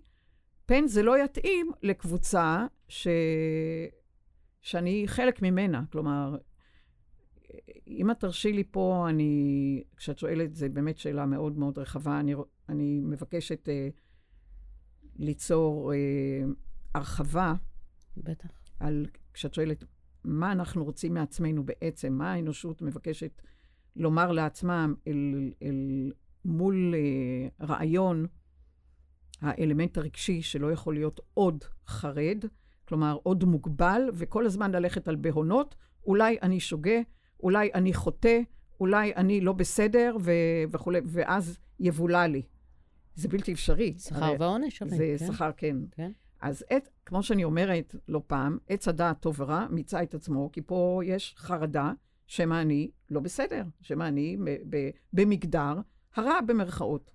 [0.65, 3.07] פן זה לא יתאים לקבוצה ש,
[4.61, 5.83] שאני חלק ממנה.
[5.91, 6.37] כלומר,
[7.87, 12.19] אם את תרשי לי פה, אני, כשאת שואלת, זו באמת שאלה מאוד מאוד רחבה.
[12.19, 12.35] אני,
[12.69, 13.71] אני מבקשת uh,
[15.15, 15.95] ליצור uh,
[16.95, 17.53] הרחבה.
[18.17, 18.49] בטח.
[18.79, 19.83] על, כשאת שואלת
[20.23, 23.41] מה אנחנו רוצים מעצמנו בעצם, מה האנושות מבקשת
[23.95, 26.11] לומר לעצמם אל, אל
[26.45, 28.25] מול uh, רעיון
[29.41, 32.45] האלמנט הרגשי שלא יכול להיות עוד חרד,
[32.87, 35.75] כלומר עוד מוגבל, וכל הזמן ללכת על בהונות,
[36.05, 36.99] אולי אני שוגה,
[37.43, 38.39] אולי אני חוטא,
[38.79, 40.31] אולי אני לא בסדר ו-
[40.71, 42.41] וכולי, ואז יבולע לי.
[43.15, 43.93] זה בלתי אפשרי.
[43.97, 45.33] שכר ועונש, זה כן.
[45.33, 45.75] שכר, כן.
[45.91, 46.11] כן.
[46.41, 50.61] אז את, כמו שאני אומרת לא פעם, עץ הדעת טוב ורע מיצה את עצמו, כי
[50.61, 51.91] פה יש חרדה
[52.27, 54.37] שמא אני לא בסדר, שמא אני
[55.13, 55.73] במגדר
[56.15, 57.11] הרע במרכאות.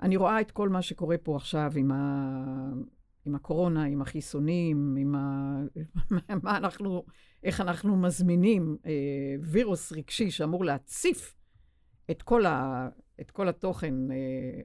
[0.00, 2.24] אני רואה את כל מה שקורה פה עכשיו עם, ה...
[3.24, 5.58] עם הקורונה, עם החיסונים, עם ה...
[6.42, 7.04] מה אנחנו,
[7.42, 8.92] איך אנחנו מזמינים אה,
[9.42, 11.34] וירוס רגשי שאמור להציף
[12.10, 12.88] את כל, ה...
[13.20, 14.60] את כל התוכן אה,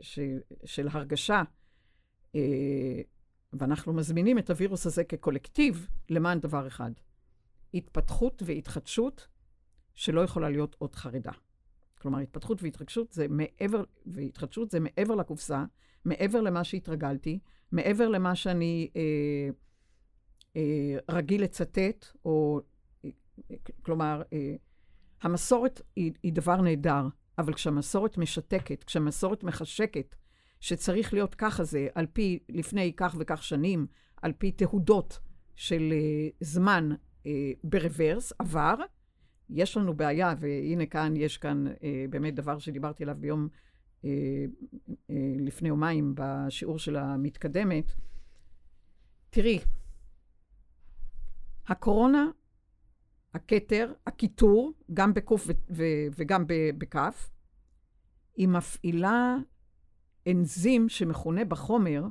[0.00, 0.18] ש...
[0.64, 1.42] של הרגשה
[3.52, 6.90] ואנחנו מזמינים את הווירוס הזה כקולקטיב למען דבר אחד,
[7.74, 9.28] התפתחות והתחדשות
[9.94, 11.32] שלא יכולה להיות עוד חרדה.
[11.98, 15.64] כלומר, התפתחות והתרגשות זה מעבר, והתחדשות זה מעבר לקופסה,
[16.04, 17.38] מעבר למה שהתרגלתי,
[17.72, 19.50] מעבר למה שאני אה,
[20.56, 22.60] אה, רגיל לצטט, או,
[23.04, 23.10] אה,
[23.82, 24.54] כלומר, אה,
[25.22, 30.14] המסורת היא, היא דבר נהדר, אבל כשהמסורת משתקת, כשהמסורת מחשקת,
[30.60, 33.86] שצריך להיות ככה זה, על פי לפני כך וכך שנים,
[34.22, 35.18] על פי תהודות
[35.54, 37.26] של uh, זמן uh,
[37.64, 38.74] ברוורס, עבר.
[39.50, 43.48] יש לנו בעיה, והנה כאן, יש כאן uh, באמת דבר שדיברתי עליו ביום
[45.38, 47.92] לפני יומיים בשיעור של המתקדמת.
[49.30, 49.58] תראי,
[51.66, 52.26] הקורונה,
[53.34, 55.46] הכתר, הקיטור, גם בקוף
[56.16, 56.44] וגם
[56.78, 57.30] בכף,
[58.36, 59.36] היא מפעילה
[60.26, 62.04] אנזים שמכונה בחומר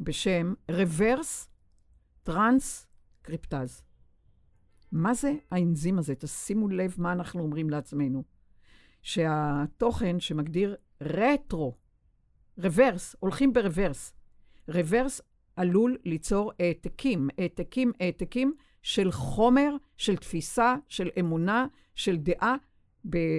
[0.00, 1.46] בשם reverse
[2.22, 3.82] טרנסקריפטז.
[4.92, 6.14] מה זה האנזים הזה?
[6.14, 8.24] תשימו לב מה אנחנו אומרים לעצמנו.
[9.02, 11.74] שהתוכן שמגדיר רטרו,
[12.58, 14.12] רוורס, הולכים ברוורס.
[14.68, 15.20] רוורס
[15.56, 22.56] עלול ליצור העתקים, העתקים, העתקים של חומר, של תפיסה, של אמונה, של דעה,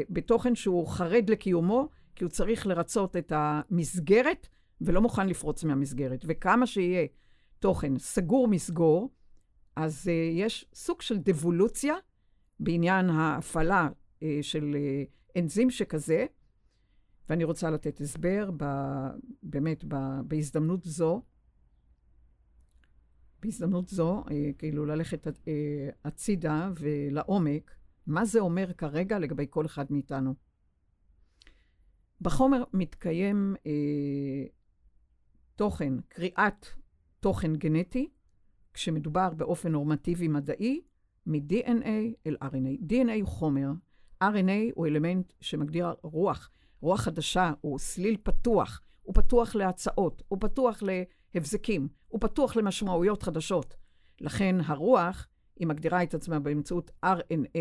[0.10, 4.48] בתוכן שהוא חרד לקיומו, כי הוא צריך לרצות את המסגרת
[4.82, 6.26] ולא מוכן לפרוץ מהמסגרת.
[6.28, 7.08] וכמה שיהיה
[7.60, 9.10] תוכן סגור מסגור,
[9.76, 11.96] אז uh, יש סוג של דבולוציה
[12.60, 16.26] בעניין ההפעלה uh, של uh, אנזים שכזה,
[17.30, 18.66] ואני רוצה לתת הסבר ב,
[19.44, 19.96] באמת ב,
[20.28, 21.22] בהזדמנות זו.
[23.42, 25.32] בהזדמנות זו, uh, כאילו ללכת uh,
[26.06, 27.72] הצידה ולעומק,
[28.08, 30.49] מה זה אומר כרגע לגבי כל אחד מאיתנו.
[32.22, 34.46] בחומר מתקיים אה,
[35.56, 36.66] תוכן, קריאת
[37.20, 38.10] תוכן גנטי,
[38.74, 40.82] כשמדובר באופן נורמטיבי מדעי,
[41.26, 41.88] מ-DNA
[42.28, 42.92] אל RNA.
[42.92, 43.72] DNA הוא חומר,
[44.24, 46.52] RNA הוא אלמנט שמגדיר רוח.
[46.82, 50.84] רוח חדשה הוא סליל פתוח, הוא פתוח להצעות, הוא פתוח
[51.36, 53.76] להבזקים, הוא פתוח למשמעויות חדשות.
[54.22, 57.60] לכן הרוח, היא מגדירה את עצמה באמצעות RNA,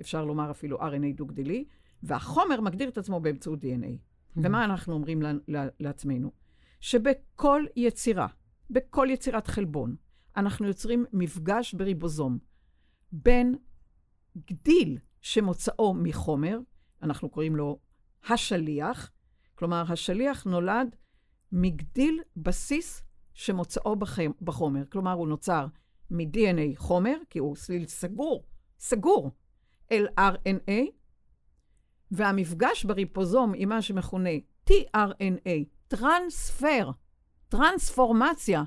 [0.00, 1.64] אפשר לומר אפילו RNA דו-גדילי,
[2.02, 3.64] והחומר מגדיר את עצמו באמצעות DNA.
[3.64, 4.40] Mm-hmm.
[4.44, 5.22] ומה אנחנו אומרים
[5.80, 6.32] לעצמנו?
[6.80, 8.26] שבכל יצירה,
[8.70, 9.96] בכל יצירת חלבון,
[10.36, 12.38] אנחנו יוצרים מפגש בריבוזום
[13.12, 13.54] בין
[14.46, 16.58] גדיל שמוצאו מחומר,
[17.02, 17.78] אנחנו קוראים לו
[18.28, 19.10] השליח,
[19.54, 20.96] כלומר, השליח נולד
[21.52, 23.02] מגדיל בסיס
[23.34, 23.96] שמוצאו
[24.42, 24.82] בחומר.
[24.92, 25.66] כלומר, הוא נוצר
[26.10, 28.44] מ-DNA חומר, כי הוא סליל סגור,
[28.78, 29.30] סגור,
[29.92, 30.90] אל RNA,
[32.10, 34.30] והמפגש בריפוזום עם מה שמכונה
[34.70, 36.90] tRNA, טרנספר,
[37.48, 38.62] טרנספורמציה,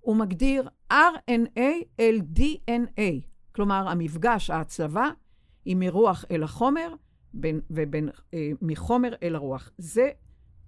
[0.00, 1.60] הוא מגדיר RNA
[2.00, 3.26] אל DNA.
[3.54, 5.10] כלומר, המפגש, ההצלבה,
[5.64, 6.94] היא מרוח אל החומר
[7.34, 9.70] בין, ובין אה, מחומר אל הרוח.
[9.78, 10.10] זה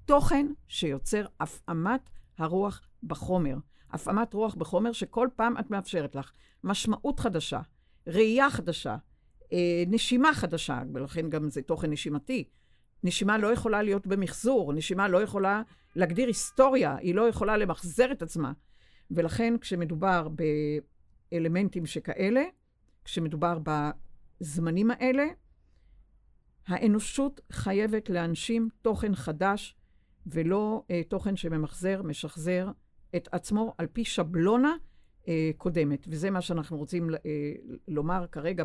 [0.04, 3.56] תוכן שיוצר הפעמת הרוח בחומר.
[3.90, 6.32] הפעמת רוח בחומר שכל פעם את מאפשרת לך
[6.64, 7.60] משמעות חדשה,
[8.06, 8.96] ראייה חדשה,
[9.86, 12.44] נשימה חדשה, ולכן גם זה תוכן נשימתי.
[13.04, 15.62] נשימה לא יכולה להיות במחזור, נשימה לא יכולה
[15.96, 18.52] להגדיר היסטוריה, היא לא יכולה למחזר את עצמה.
[19.10, 20.28] ולכן כשמדובר
[21.32, 22.44] באלמנטים שכאלה,
[23.04, 25.26] כשמדובר בזמנים האלה,
[26.66, 29.76] האנושות חייבת להנשים תוכן חדש,
[30.26, 32.68] ולא אה, תוכן שממחזר, משחזר
[33.16, 34.76] את עצמו על פי שבלונה
[35.28, 36.06] אה, קודמת.
[36.10, 37.52] וזה מה שאנחנו רוצים אה,
[37.88, 38.64] לומר כרגע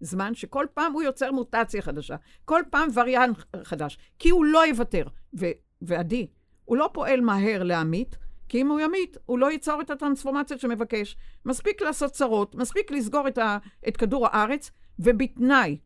[0.00, 3.30] בזמן שכל פעם הוא יוצר מוטציה חדשה, כל פעם וריאן
[3.62, 5.06] חדש, כי הוא לא יוותר.
[5.38, 5.50] ו-
[5.82, 6.26] ועדי,
[6.64, 11.16] הוא לא פועל מהר להמית, כי אם הוא ימית, הוא לא ייצור את הטרנספורמציה שמבקש.
[11.44, 13.58] מספיק לעשות צרות, מספיק לסגור את, ה-
[13.88, 15.78] את כדור הארץ, ובתנאי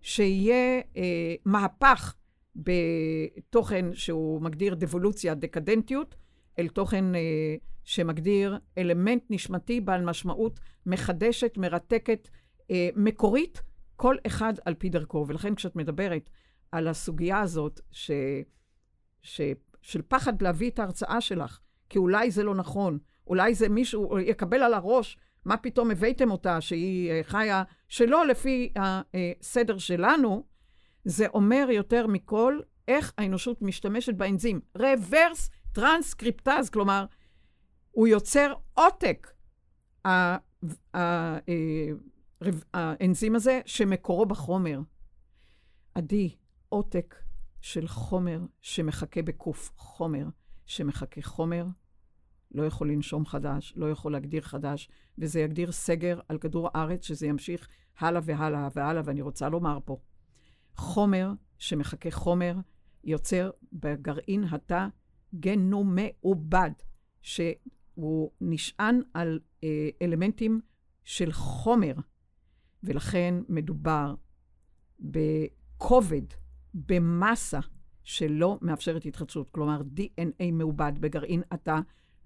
[0.00, 2.14] שיהיה אה, מהפך
[2.56, 6.14] בתוכן שהוא מגדיר דבולוציה, דקדנטיות,
[6.58, 7.20] אל תוכן אה,
[7.84, 12.28] שמגדיר אלמנט נשמתי בעל משמעות מחדשת, מרתקת,
[12.70, 13.62] אה, מקורית,
[13.96, 15.24] כל אחד על פי דרכו.
[15.28, 16.30] ולכן כשאת מדברת
[16.72, 18.10] על הסוגיה הזאת, ש,
[19.22, 19.40] ש,
[19.82, 24.62] של פחד להביא את ההרצאה שלך, כי אולי זה לא נכון, אולי זה מישהו יקבל
[24.62, 30.44] על הראש מה פתאום הבאתם אותה, שהיא אה, חיה שלא לפי הסדר שלנו,
[31.04, 34.60] זה אומר יותר מכל איך האנושות משתמשת באנזים.
[34.78, 37.04] רוורס טרנסקריפטז, כלומר,
[37.90, 39.30] הוא יוצר עותק,
[40.06, 40.36] אה,
[42.74, 44.80] האנזים הזה, שמקורו בחומר.
[45.94, 46.36] עדי,
[46.68, 47.14] עותק
[47.60, 50.26] של חומר שמחכה בקוף, חומר
[50.66, 51.66] שמחכה חומר,
[52.54, 57.26] לא יכול לנשום חדש, לא יכול להגדיר חדש, וזה יגדיר סגר על כדור הארץ, שזה
[57.26, 59.96] ימשיך הלאה והלאה והלאה, ואני רוצה לומר פה,
[60.76, 62.56] חומר שמחכה חומר,
[63.04, 64.86] יוצר בגרעין התא
[65.34, 66.70] גנום מעובד,
[67.22, 70.60] שהוא נשען על אה, אלמנטים
[71.04, 71.94] של חומר,
[72.84, 74.14] ולכן מדובר
[75.00, 76.22] בכובד,
[76.74, 77.60] במסה,
[78.02, 79.50] שלא מאפשרת התחדשות.
[79.50, 81.78] כלומר, DNA מעובד בגרעין התא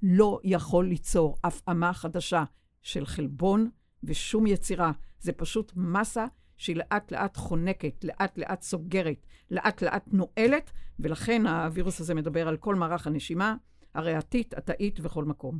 [0.02, 2.44] לא יכול ליצור הפעמה חדשה
[2.82, 3.70] של חלבון
[4.04, 4.92] ושום יצירה.
[5.18, 12.00] זה פשוט מסה שהיא לאט לאט חונקת, לאט לאט סוגרת, לאט לאט נועלת, ולכן הווירוס
[12.00, 13.56] הזה מדבר על כל מערך הנשימה,
[13.94, 15.58] הריאתית, התאית וכל מקום.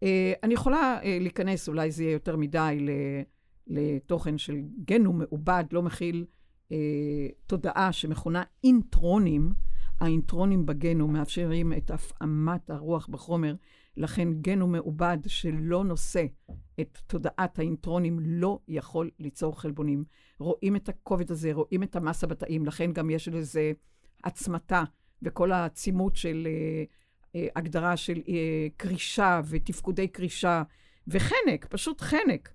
[0.00, 0.02] Uh,
[0.42, 2.86] אני יכולה uh, להיכנס, אולי זה יהיה יותר מדי,
[3.70, 6.24] לתוכן של גנום מעובד, לא מכיל
[6.68, 6.72] uh,
[7.46, 9.52] תודעה שמכונה אינטרונים.
[10.00, 13.54] האינטרונים בגנום מאפשרים את הפעמת הרוח בחומר,
[13.96, 16.26] לכן גנום מעובד שלא נושא
[16.80, 20.04] את תודעת האינטרונים לא יכול ליצור חלבונים.
[20.38, 23.72] רואים את הכובד הזה, רואים את המסה בתאים, לכן גם יש לזה
[24.22, 24.82] עצמתה
[25.22, 26.84] וכל העצימות של אה,
[27.34, 30.62] אה, הגדרה של אה, קרישה ותפקודי קרישה
[31.08, 32.52] וחנק, פשוט חנק.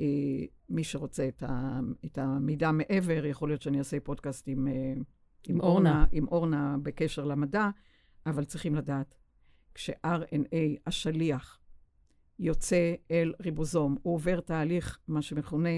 [0.00, 4.68] אה, מי שרוצה את, ה, את המידע מעבר, יכול להיות שאני אעשה פודקאסט עם...
[4.68, 4.94] אה,
[5.48, 7.68] עם אורנה, עם אורנה בקשר למדע,
[8.26, 9.14] אבל צריכים לדעת,
[9.74, 11.60] כש-RNA, השליח,
[12.38, 15.68] יוצא אל ריבוזום, הוא עובר תהליך, מה שמכונה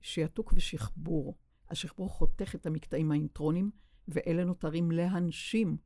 [0.00, 1.36] שעתוק ושחבור.
[1.70, 3.70] השחבור חותך את המקטעים האינטרונים,
[4.08, 5.76] ואלה נותרים להנשים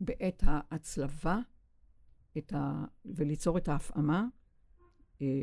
[0.00, 1.38] בעת ההצלבה
[2.38, 2.84] את ה...
[3.04, 4.26] וליצור את ההפעמה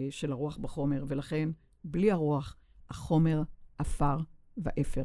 [0.09, 1.49] של הרוח בחומר, ולכן
[1.83, 2.57] בלי הרוח,
[2.89, 3.43] החומר
[3.77, 4.17] עפר
[4.57, 5.03] ואפר.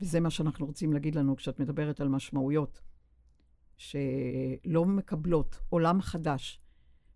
[0.00, 2.80] וזה מה שאנחנו רוצים להגיד לנו כשאת מדברת על משמעויות,
[3.76, 6.60] שלא מקבלות עולם חדש,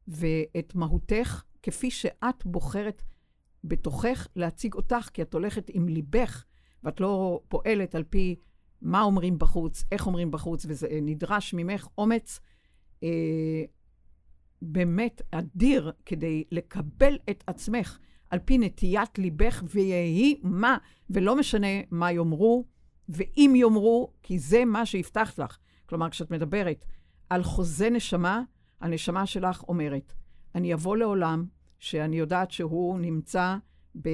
[0.08, 3.02] ואת מהותך כפי שאת בוחרת
[3.64, 6.44] בתוכך להציג אותך, כי את הולכת עם ליבך
[6.82, 8.36] ואת לא פועלת על פי
[8.82, 12.40] מה אומרים בחוץ, איך אומרים בחוץ, וזה נדרש ממך אומץ
[13.02, 13.64] אה,
[14.72, 17.98] באמת אדיר כדי לקבל את עצמך
[18.30, 20.76] על פי נטיית ליבך, ויהי מה,
[21.10, 22.64] ולא משנה מה יאמרו,
[23.08, 25.58] ואם יאמרו, כי זה מה שהבטחת לך.
[25.86, 26.84] כלומר, כשאת מדברת
[27.30, 28.42] על חוזה נשמה,
[28.80, 30.12] הנשמה שלך אומרת,
[30.54, 31.44] אני אבוא לעולם
[31.78, 33.56] שאני יודעת שהוא נמצא
[34.02, 34.08] ב...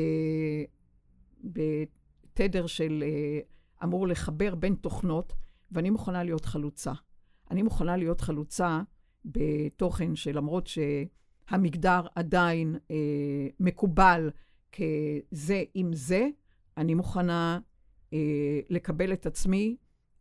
[1.44, 3.40] בתדר של אה,
[3.84, 5.32] אמור לחבר בין תוכנות,
[5.70, 6.92] ואני מוכנה להיות חלוצה.
[7.50, 8.80] אני מוכנה להיות חלוצה
[9.24, 12.96] בתוכן שלמרות שהמגדר עדיין אה,
[13.60, 14.30] מקובל
[14.72, 16.28] כזה עם זה,
[16.76, 17.58] אני מוכנה
[18.12, 19.76] אה, לקבל את עצמי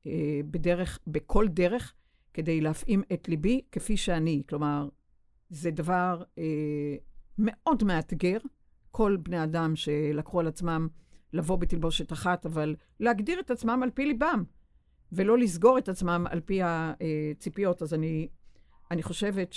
[0.06, 1.94] אה, בדרך, בכל דרך,
[2.34, 4.44] כדי להפעים את ליבי כפי שאני.
[4.50, 4.90] כלומר,
[5.50, 6.96] זה דבר אה,
[7.38, 8.38] מאוד מאתגר.
[8.92, 10.88] כל בני אדם שלקחו על עצמם
[11.34, 14.44] לבוא בתלבושת אחת, אבל להגדיר את עצמם על פי ליבם,
[15.12, 17.82] ולא לסגור את עצמם על פי הציפיות.
[17.82, 18.28] אז אני,
[18.92, 19.56] אני חושבת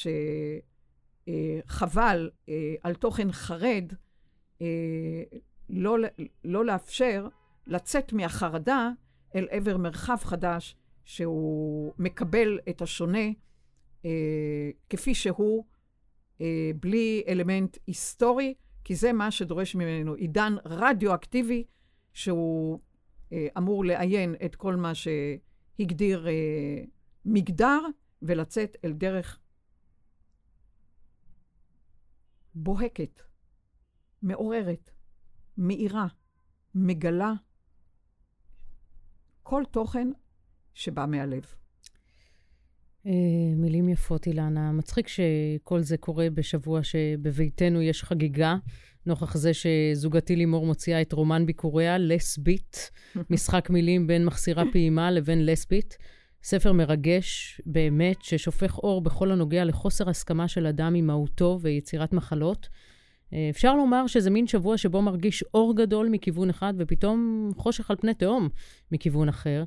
[1.26, 3.92] שחבל אה, אה, על תוכן חרד
[4.62, 4.66] אה,
[5.68, 5.96] לא,
[6.44, 7.28] לא לאפשר
[7.66, 8.90] לצאת מהחרדה
[9.34, 13.28] אל עבר מרחב חדש, שהוא מקבל את השונה
[14.90, 15.64] כפי שהוא,
[16.80, 21.64] בלי אלמנט היסטורי, כי זה מה שדורש ממנו עידן רדיואקטיבי,
[22.12, 22.78] שהוא
[23.58, 26.26] אמור לעיין את כל מה שהגדיר
[27.24, 27.80] מגדר,
[28.24, 29.38] ולצאת אל דרך
[32.54, 33.20] בוהקת,
[34.22, 34.90] מעוררת,
[35.58, 36.06] מאירה,
[36.74, 37.32] מגלה
[39.42, 40.08] כל תוכן
[40.74, 41.54] שבא מהלב.
[43.04, 43.08] Uh,
[43.56, 44.72] מילים יפות, אילנה.
[44.72, 48.56] מצחיק שכל זה קורה בשבוע שבביתנו יש חגיגה,
[49.06, 52.90] נוכח זה שזוגתי לימור מוציאה את רומן ביקוריה, לסבית,
[53.30, 55.98] משחק מילים בין מחסירה פעימה לבין לסבית.
[56.44, 62.68] ספר מרגש באמת, ששופך אור בכל הנוגע לחוסר הסכמה של אדם עם מהותו ויצירת מחלות.
[63.32, 67.96] אה, אפשר לומר שזה מין שבוע שבו מרגיש אור גדול מכיוון אחד ופתאום חושך על
[67.96, 68.48] פני תהום
[68.92, 69.64] מכיוון אחר.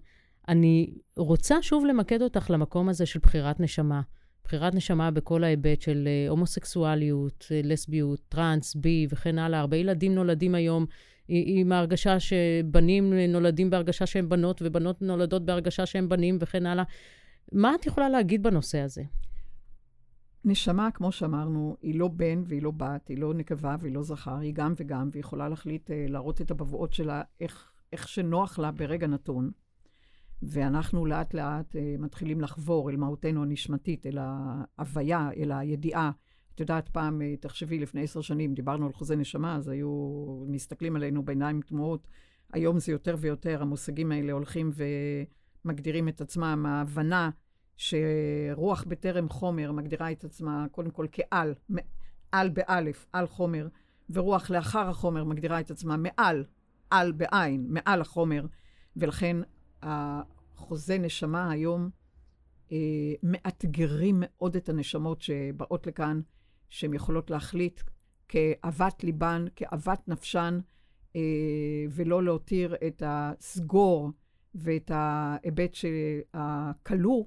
[0.48, 4.02] אני רוצה שוב למקד אותך למקום הזה של בחירת נשמה.
[4.44, 9.60] בחירת נשמה בכל ההיבט של אה, הומוסקסואליות, אה, לסביות, טראנס, בי וכן הלאה.
[9.60, 10.86] הרבה ילדים נולדים היום
[11.30, 16.84] עם ההרגשה שבנים נולדים בהרגשה שהם בנות, ובנות נולדות בהרגשה שהם בנים וכן הלאה.
[17.52, 19.04] מה את יכולה להגיד בנושא הזה?
[20.46, 24.38] נשמה, כמו שאמרנו, היא לא בן והיא לא בת, היא לא נקבה והיא לא זכר,
[24.38, 28.72] היא גם וגם, והיא יכולה להחליט אה, להראות את הבבואות שלה איך, איך שנוח לה
[28.72, 29.52] ברגע נתון.
[30.42, 36.12] ואנחנו לאט לאט אה, מתחילים לחבור אל מהותנו הנשמתית, אל ההוויה, אל הידיעה.
[36.58, 39.90] את יודעת, פעם, אה, תחשבי, לפני עשר שנים דיברנו על חוזה נשמה, אז היו
[40.48, 42.08] מסתכלים עלינו בעיניים תמוהות.
[42.54, 44.72] היום זה יותר ויותר, המושגים האלה הולכים
[45.66, 47.30] ומגדירים את עצמם, ההבנה
[47.76, 51.54] שרוח בטרם חומר מגדירה את עצמה קודם כל כעל,
[52.32, 53.68] על באלף, על חומר,
[54.10, 56.46] ורוח לאחר החומר מגדירה את עצמה מעל,
[56.90, 58.46] על בעין, מעל החומר,
[58.96, 59.38] ולכן
[59.82, 61.90] החוזה נשמה היום
[62.72, 62.78] אה,
[63.24, 66.22] מאתגרים מאוד את הנשמות שבאות לכאן,
[66.70, 67.82] שהן יכולות להחליט
[68.28, 70.60] כאוות ליבן, כאוות נפשן,
[71.16, 71.22] אה,
[71.90, 74.12] ולא להותיר את הסגור
[74.56, 75.76] ואת ההיבט
[76.34, 77.26] הכלוא.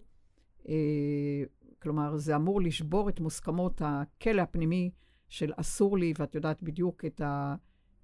[0.69, 0.75] אה,
[1.83, 4.91] כלומר, זה אמור לשבור את מוסכמות הכלא הפנימי
[5.29, 7.21] של אסור לי, ואת יודעת בדיוק את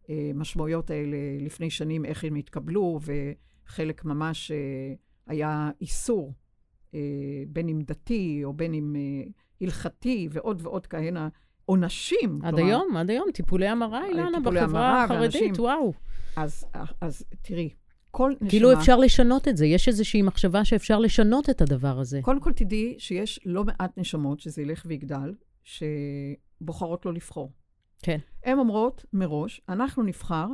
[0.08, 4.94] המשמעויות האלה לפני שנים, איך הם התקבלו, וחלק ממש אה,
[5.26, 6.34] היה איסור,
[6.94, 7.00] אה,
[7.48, 8.96] בין אם דתי או בין אם
[9.60, 11.28] הלכתי, ועוד ועוד כהנה
[11.64, 12.40] עונשים.
[12.42, 15.92] עד כלומר, היום, עד היום, טיפולי המרה, אילנה, בחברה החרדית, וואו.
[16.36, 16.64] אז,
[17.00, 17.70] אז תראי,
[18.10, 18.50] כל נשמה...
[18.50, 22.20] כאילו אפשר לשנות את זה, יש איזושהי מחשבה שאפשר לשנות את הדבר הזה.
[22.22, 27.52] קודם כל תדעי שיש לא מעט נשמות, שזה ילך ויגדל, שבוחרות לא לבחור.
[28.02, 28.18] כן.
[28.44, 30.46] הן אומרות מראש, אנחנו נבחר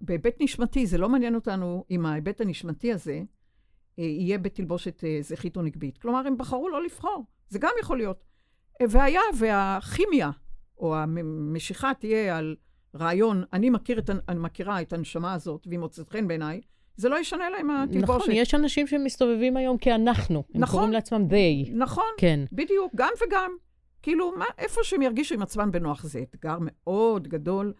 [0.00, 3.22] בהיבט נשמתי, זה לא מעניין אותנו אם ההיבט הנשמתי הזה
[3.98, 5.98] אה, יהיה בתלבושת אה, זכית או נגבית.
[5.98, 8.24] כלומר, הם בחרו לא לבחור, זה גם יכול להיות.
[8.88, 10.30] והיה והכימיה,
[10.78, 12.56] או המשיכה תהיה על
[12.94, 16.60] רעיון, אני, מכיר את, אני מכירה את הנשמה הזאת, והיא מוצאת חן בעיניי,
[16.96, 18.20] זה לא ישנה להם התלבושת.
[18.20, 20.44] נכון, יש אנשים שמסתובבים היום כאנחנו.
[20.48, 20.62] נכון.
[20.62, 21.70] הם קוראים לעצמם they.
[21.72, 22.40] נכון, כן.
[22.52, 23.50] בדיוק, גם וגם.
[24.02, 27.72] כאילו, מה, איפה שהם ירגישו עם עצמם בנוח, זה אתגר מאוד גדול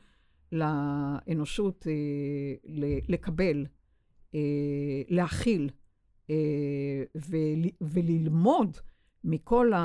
[0.53, 2.71] לאנושות אה,
[3.09, 3.67] לקבל,
[4.35, 4.41] אה,
[5.09, 5.71] להכיל
[6.31, 8.77] אה, ול, וללמוד
[9.25, 9.79] מכל ה,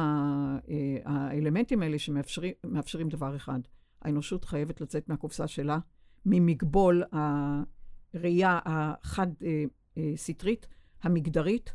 [0.70, 3.60] אה, האלמנטים האלה שמאפשרים דבר אחד.
[4.02, 5.80] האנושות חייבת לצאת מהקופסה שלה,
[6.26, 10.68] ממגבול הראייה החד-סטרית,
[11.04, 11.74] המגדרית,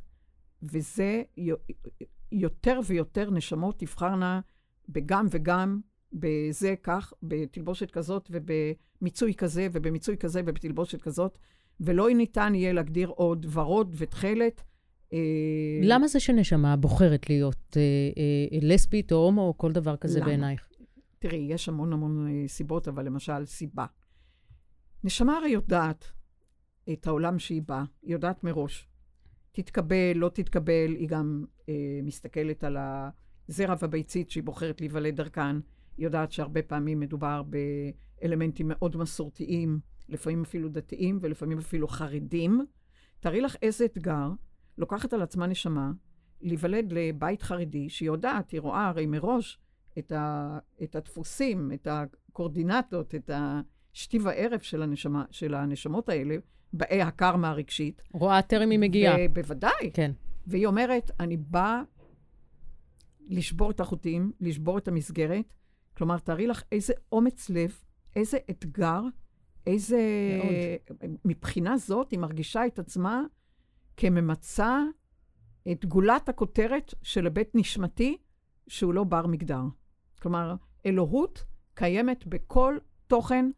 [0.62, 1.22] וזה
[2.32, 4.40] יותר ויותר נשמות תבחרנה
[4.88, 5.80] בגם וגם,
[6.12, 11.38] בזה כך, בתלבושת כזאת ובמיצוי כזה ובמיצוי כזה ובתלבושת כזאת,
[11.80, 14.62] ולא ניתן יהיה להגדיר עוד ורוד ותכלת.
[15.12, 15.18] אה,
[15.82, 17.82] למה זה שנשמה בוחרת להיות אה,
[18.16, 20.28] אה, לסבית או הומו או כל דבר כזה למה?
[20.28, 20.68] בעינייך?
[21.18, 23.86] תראי, יש המון המון סיבות, אבל למשל, סיבה.
[25.04, 26.04] נשמה הרי יודעת
[26.92, 28.88] את העולם שהיא באה, היא יודעת מראש.
[29.52, 35.56] תתקבל, לא תתקבל, היא גם אה, מסתכלת על הזרע והביצית שהיא בוחרת להיוולד דרכן.
[35.96, 42.66] היא יודעת שהרבה פעמים מדובר באלמנטים מאוד מסורתיים, לפעמים אפילו דתיים ולפעמים אפילו חרדים.
[43.20, 44.28] תארי לך איזה אתגר
[44.78, 45.92] לוקחת על עצמה נשמה
[46.40, 49.58] להיוולד לבית חרדי, שהיא יודעת, היא רואה הרי מראש
[49.98, 56.36] את, ה, את הדפוסים, את הקורדינטות, את השתי וערב של, הנשמה, של הנשמות האלה,
[56.72, 58.02] באי הקרמה הרגשית.
[58.12, 59.16] רואה טרם היא מגיעה.
[59.32, 59.90] בוודאי.
[59.94, 60.12] כן.
[60.46, 61.82] והיא אומרת, אני באה
[63.20, 65.54] לשבור את החוטים, לשבור את המסגרת.
[65.96, 67.78] כלומר, תארי לך איזה אומץ לב,
[68.16, 69.00] איזה אתגר,
[69.66, 70.00] איזה...
[70.42, 71.10] מאוד.
[71.24, 73.22] מבחינה זאת, היא מרגישה את עצמה
[73.96, 74.82] כממצה
[75.72, 78.16] את גולת הכותרת של הבית נשמתי,
[78.68, 79.62] שהוא לא בר מגדר.
[80.22, 80.54] כלומר,
[80.86, 83.50] אלוהות קיימת בכל תוכן,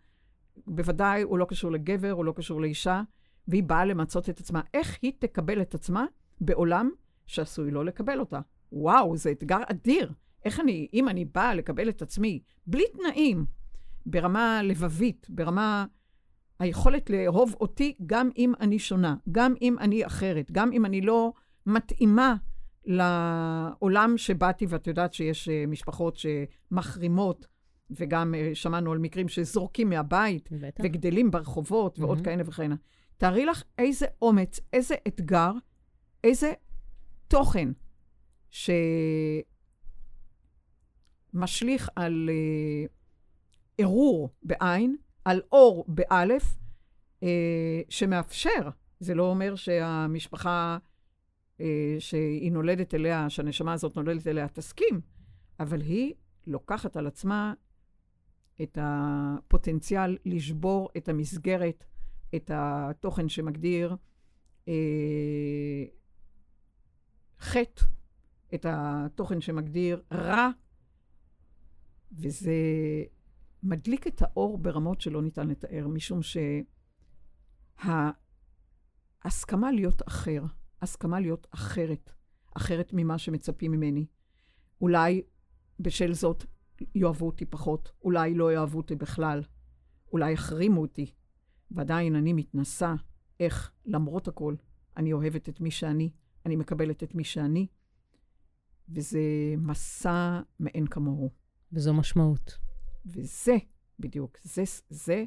[0.67, 3.03] בוודאי הוא לא קשור לגבר, הוא לא קשור לאישה,
[3.49, 4.61] והיא באה למצות את עצמה.
[4.75, 6.07] איך היא תקבל את עצמה
[6.41, 6.91] בעולם
[7.27, 8.41] שעשוי לא לקבל אותה?
[8.73, 10.13] וואו, זה אתגר אדיר.
[10.45, 13.47] איך אני, אם אני באה לקבל את עצמי בלי תנאים,
[14.07, 15.87] ברמה לבבית, ברמה
[16.59, 21.33] היכולת לאהוב אותי גם אם אני שונה, גם אם אני אחרת, גם אם אני לא
[21.67, 22.35] מתאימה
[22.85, 27.47] לעולם שבאתי, ואת יודעת שיש אה, משפחות שמחרימות,
[27.91, 30.85] וגם אה, שמענו על מקרים שזורקים מהבית, בטח.
[30.85, 32.25] וגדלים ברחובות, ועוד mm-hmm.
[32.25, 32.75] כהנה וכהנה.
[33.17, 35.53] תארי לך איזה אומץ, איזה אתגר,
[36.25, 36.53] איזה
[37.29, 37.69] תוכן
[41.35, 42.85] שמשליך על אה,
[43.79, 44.97] ערעור בעין,
[45.27, 46.59] על אור באלף,
[47.23, 48.69] אה, שמאפשר,
[49.01, 50.79] זה לא אומר שהמשפחה
[51.61, 55.01] אה, שהיא נולדת אליה, שהנשמה הזאת נולדת אליה, תסכים,
[55.61, 56.15] אבל היא
[56.47, 57.55] לוקחת על עצמה
[58.63, 61.85] את הפוטנציאל לשבור את המסגרת,
[62.35, 63.97] את התוכן שמגדיר
[64.69, 65.85] אה,
[67.41, 67.85] חטא,
[68.55, 70.49] את התוכן שמגדיר רע,
[72.13, 72.53] וזה
[73.67, 76.21] מדליק את האור ברמות שלא ניתן לתאר, משום
[77.83, 80.43] שההסכמה להיות אחר,
[80.83, 82.13] הסכמה להיות אחרת,
[82.57, 84.07] אחרת ממה שמצפים ממני.
[84.81, 85.23] אולי
[85.81, 86.45] בשל זאת
[86.95, 89.43] יאהבו אותי פחות, אולי לא יאהבו אותי בכלל,
[90.13, 91.13] אולי יחרימו אותי,
[91.71, 92.95] ועדיין אני מתנסה
[93.41, 94.55] איך, למרות הכל,
[94.97, 96.11] אני אוהבת את מי שאני,
[96.47, 97.67] אני מקבלת את מי שאני,
[98.89, 99.21] וזה
[99.59, 101.31] מסע מאין כמוהו.
[101.73, 102.66] וזו משמעות.
[103.07, 103.57] וזה,
[104.01, 105.25] בדיוק, זה, זה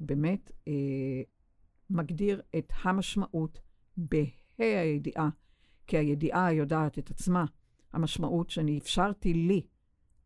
[0.00, 1.22] באמת אה,
[1.90, 3.60] מגדיר את המשמעות
[3.96, 5.28] בה"א הידיעה,
[5.86, 7.44] כי הידיעה יודעת את עצמה.
[7.92, 9.66] המשמעות שאני אפשרתי לי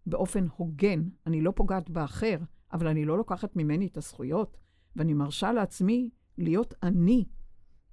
[0.07, 2.37] באופן הוגן, אני לא פוגעת באחר,
[2.72, 4.57] אבל אני לא לוקחת ממני את הזכויות,
[4.97, 7.24] ואני מרשה לעצמי להיות אני,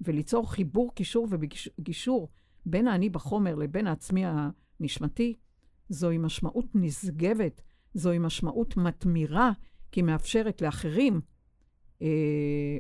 [0.02, 2.30] וליצור חיבור, קישור וגישור
[2.66, 5.36] בין האני בחומר לבין העצמי הנשמתי,
[5.90, 7.62] זוהי משמעות נשגבת,
[7.94, 9.52] זוהי משמעות מתמירה,
[9.92, 11.22] כי מאפשרת לאחרים,
[12.02, 12.78] אה,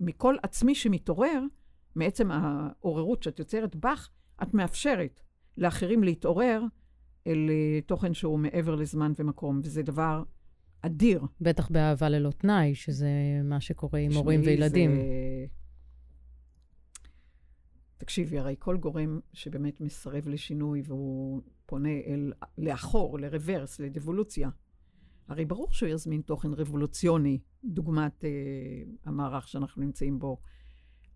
[0.00, 1.42] מכל עצמי שמתעורר,
[1.94, 4.10] מעצם העוררות שאת יוצרת בך,
[4.42, 5.20] את מאפשרת
[5.58, 6.62] לאחרים להתעורר
[7.26, 10.22] אל אה, תוכן שהוא מעבר לזמן ומקום, וזה דבר
[10.82, 11.22] אדיר.
[11.40, 13.10] בטח באהבה ללא תנאי, שזה
[13.44, 14.96] מה שקורה עם הורים וילדים.
[14.96, 15.02] זה...
[17.98, 24.50] תקשיבי, הרי כל גורם שבאמת מסרב לשינוי והוא פונה אל, לאחור, לרוורס, לדבולוציה,
[25.28, 28.30] הרי ברור שהוא יזמין תוכן רבולוציוני, דוגמת אה,
[29.04, 30.40] המערך שאנחנו נמצאים בו.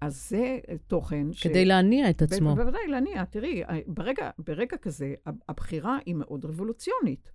[0.01, 1.47] אז זה תוכן ש...
[1.47, 2.57] כדי להניע את עצמו.
[2.57, 3.25] בוודאי, להניע.
[3.25, 5.15] תראי, ברגע, ברגע כזה,
[5.49, 7.33] הבחירה היא מאוד רבולוציונית.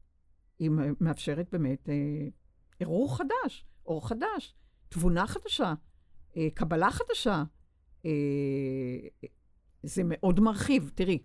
[0.59, 2.27] היא מאפשרת באמת אה,
[2.79, 4.55] ערעור חדש, אור חדש,
[4.89, 5.73] תבונה חדשה,
[6.37, 7.43] אה, קבלה חדשה.
[8.05, 8.11] אה,
[9.83, 10.91] זה מאוד מרחיב.
[10.95, 11.19] תראי,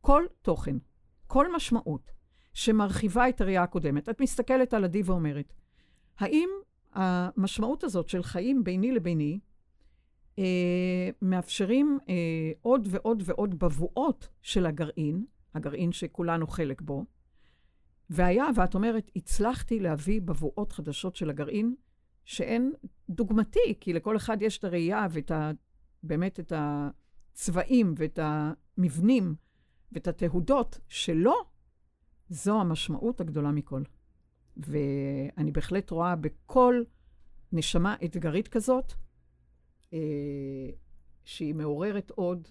[0.00, 0.76] כל תוכן,
[1.28, 2.10] כל משמעות
[2.54, 5.52] שמרחיבה את הראייה הקודמת, את מסתכלת על עדי ואומרת,
[6.18, 6.48] האם
[6.92, 9.38] המשמעות הזאת של חיים ביני לביני,
[10.38, 12.14] אה, מאפשרים אה,
[12.62, 15.24] עוד ועוד ועוד בבואות של הגרעין,
[15.54, 17.04] הגרעין שכולנו חלק בו,
[18.10, 21.74] והיה, ואת אומרת, הצלחתי להביא בבואות חדשות של הגרעין,
[22.24, 22.70] שהן
[23.10, 25.50] דוגמתי, כי לכל אחד יש את הראייה ואת ה...
[26.02, 29.34] באמת את הצבעים ואת המבנים
[29.92, 31.34] ואת התהודות שלו,
[32.28, 33.82] זו המשמעות הגדולה מכל.
[34.56, 36.82] ואני בהחלט רואה בכל
[37.52, 38.92] נשמה אתגרית כזאת,
[39.92, 39.98] אה,
[41.24, 42.48] שהיא מעוררת עוד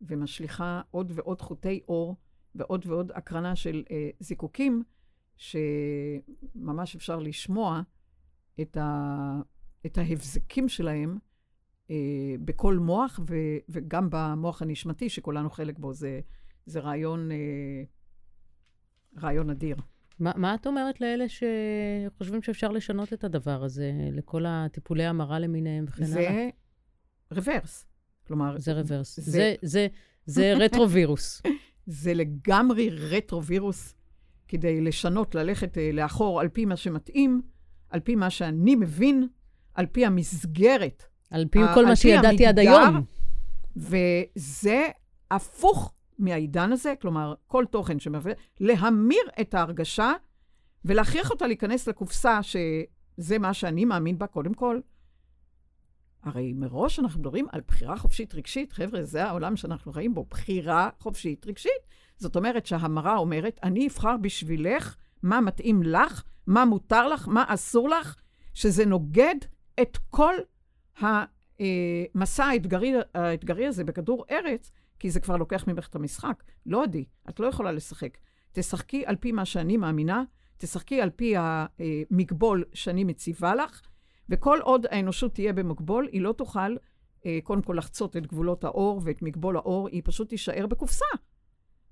[0.00, 2.16] ומשליכה עוד ועוד חוטי אור
[2.54, 4.82] ועוד ועוד הקרנה של אה, זיקוקים,
[5.36, 7.80] שממש אפשר לשמוע
[8.60, 9.40] את, ה,
[9.86, 11.18] את ההבזקים שלהם
[11.90, 13.34] אה, בכל מוח ו,
[13.68, 15.92] וגם במוח הנשמתי, שכולנו חלק בו.
[15.92, 16.20] זה,
[16.68, 17.82] זה רעיון, אה,
[19.22, 19.76] רעיון אדיר.
[20.20, 25.84] מה, מה את אומרת לאלה שחושבים שאפשר לשנות את הדבר הזה, לכל הטיפולי המרה למיניהם
[25.88, 26.12] וכן הלאה?
[26.14, 26.48] זה
[27.30, 27.86] רוורס.
[28.26, 28.58] כלומר...
[28.58, 29.20] זה רוורס.
[29.20, 29.86] זה, זה, זה,
[30.26, 31.42] זה רטרו-וירוס.
[31.86, 33.94] זה לגמרי רטרו-וירוס
[34.48, 37.42] כדי לשנות, ללכת אה, לאחור על פי מה שמתאים,
[37.90, 39.28] על פי מה שאני מבין,
[39.74, 41.02] על פי המסגרת.
[41.30, 43.04] על פי כל מה שידעתי עד היום.
[43.76, 44.86] וזה
[45.30, 50.12] הפוך מהעידן הזה, כלומר, כל תוכן שמביא, להמיר את ההרגשה
[50.84, 54.80] ולהכריח אותה להיכנס לקופסה שזה מה שאני מאמין בה, קודם כל.
[56.22, 58.72] הרי מראש אנחנו מדברים על בחירה חופשית רגשית.
[58.72, 61.82] חבר'ה, זה העולם שאנחנו חיים בו, בחירה חופשית רגשית.
[62.16, 67.88] זאת אומרת שהמרה אומרת, אני אבחר בשבילך מה מתאים לך, מה מותר לך, מה אסור
[67.88, 68.16] לך,
[68.54, 69.34] שזה נוגד
[69.80, 70.34] את כל
[70.98, 76.42] המסע האתגרי, האתגרי הזה בכדור ארץ, כי זה כבר לוקח ממך את המשחק.
[76.66, 78.18] לא עדי, את לא יכולה לשחק.
[78.52, 80.24] תשחקי על פי מה שאני מאמינה,
[80.58, 83.80] תשחקי על פי המגבול שאני מציבה לך,
[84.28, 86.76] וכל עוד האנושות תהיה במגבול, היא לא תוכל
[87.26, 91.04] אה, קודם כל לחצות את גבולות האור ואת מגבול האור, היא פשוט תישאר בקופסה.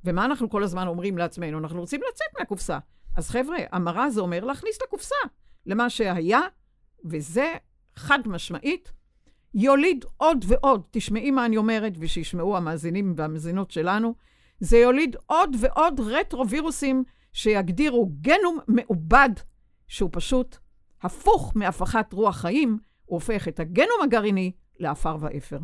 [0.05, 1.59] ומה אנחנו כל הזמן אומרים לעצמנו?
[1.59, 2.79] אנחנו רוצים לצאת מהקופסה.
[3.17, 5.17] אז חבר'ה, המרה זה אומר להכניס את הקופסה
[5.67, 6.41] למה שהיה,
[7.05, 7.53] וזה
[7.97, 8.93] חד משמעית
[9.59, 14.15] יוליד עוד ועוד, תשמעי מה אני אומרת, ושישמעו המאזינים והמאזינות שלנו,
[14.61, 19.31] זה יוליד עוד ועוד רטרו-וירוסים שיגדירו גנום מעובד,
[19.87, 20.57] שהוא פשוט
[21.03, 25.59] הפוך מהפכת רוח חיים, הוא הופך את הגנום הגרעיני לעפר ואפר.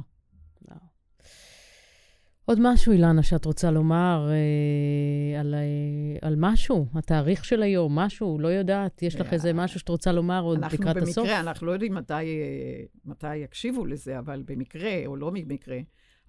[2.44, 8.38] עוד משהו, אילנה, שאת רוצה לומר אה, על, אה, על משהו, התאריך של היום, משהו,
[8.40, 11.16] לא יודעת, יש לך איזה אה, משהו שאת רוצה לומר עוד לקראת במקרה, הסוף?
[11.16, 15.78] אנחנו במקרה, אנחנו לא יודעים מתי, אה, מתי יקשיבו לזה, אבל במקרה, או לא במקרה,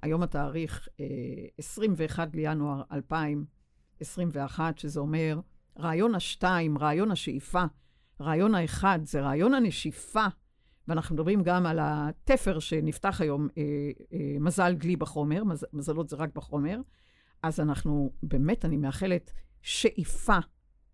[0.01, 1.05] היום התאריך אה,
[1.57, 5.39] 21 לינואר 2021, שזה אומר
[5.79, 7.63] רעיון השתיים, רעיון השאיפה,
[8.21, 10.25] רעיון האחד, זה רעיון הנשיפה.
[10.87, 13.63] ואנחנו מדברים גם על התפר שנפתח היום, אה,
[14.13, 16.79] אה, מזל דלי בחומר, מז, מזלות זה רק בחומר.
[17.43, 19.31] אז אנחנו, באמת, אני מאחלת
[19.61, 20.37] שאיפה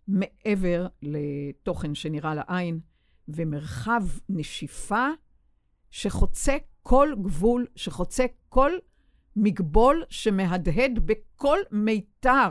[0.07, 2.79] מעבר לתוכן שנראה לעין,
[3.27, 5.07] ומרחב נשיפה
[5.91, 8.71] שחוצה כל גבול, שחוצה כל
[9.35, 12.49] מגבול שמהדהד בכל מיתר,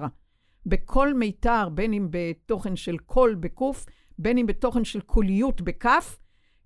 [0.66, 3.86] בכל מיתר, בין אם בתוכן של קול בקוף,
[4.18, 6.18] בין אם בתוכן של קוליות בכף,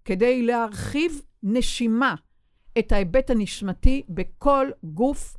[0.05, 2.14] כדי להרחיב נשימה,
[2.78, 5.36] את ההיבט הנשמתי בכל גוף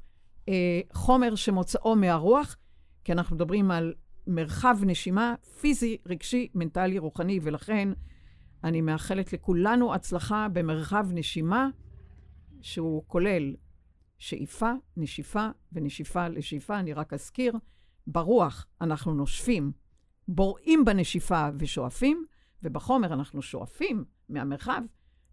[0.50, 2.58] אה, חומר שמוצאו מהרוח,
[3.04, 3.94] כי אנחנו מדברים על
[4.28, 7.90] מרחב נשימה פיזי, רגשי, מנטלי, רוחני, ולכן
[8.64, 11.70] אני מאחלת לכולנו הצלחה במרחב נשימה
[12.62, 13.56] שהוא כולל
[14.18, 16.80] שאיפה, נשיפה ונשיפה לשאיפה.
[16.80, 17.54] אני רק אזכיר,
[18.08, 19.72] ברוח אנחנו נושפים,
[20.28, 22.26] בוראים בנשיפה ושואפים,
[22.64, 24.82] ובחומר אנחנו שואפים מהמרחב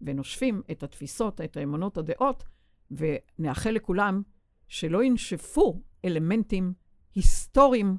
[0.00, 2.44] ונושפים את התפיסות, את האמונות, הדעות,
[2.90, 4.22] ונאחל לכולם
[4.68, 6.72] שלא ינשפו אלמנטים
[7.14, 7.96] היסטוריים,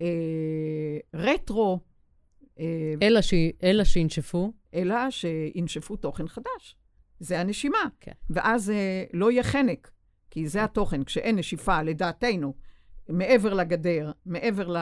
[0.00, 0.06] אה,
[1.14, 1.80] רטרו.
[2.58, 3.34] אה, אלא, ש...
[3.62, 4.52] אלא שינשפו?
[4.74, 6.76] אלא שינשפו תוכן חדש.
[7.20, 7.78] זה הנשימה.
[8.00, 8.12] כן.
[8.30, 9.90] ואז אה, לא יהיה חנק,
[10.30, 11.04] כי זה התוכן.
[11.04, 12.54] כשאין נשיפה, לדעתנו,
[13.08, 14.76] מעבר לגדר, מעבר ל,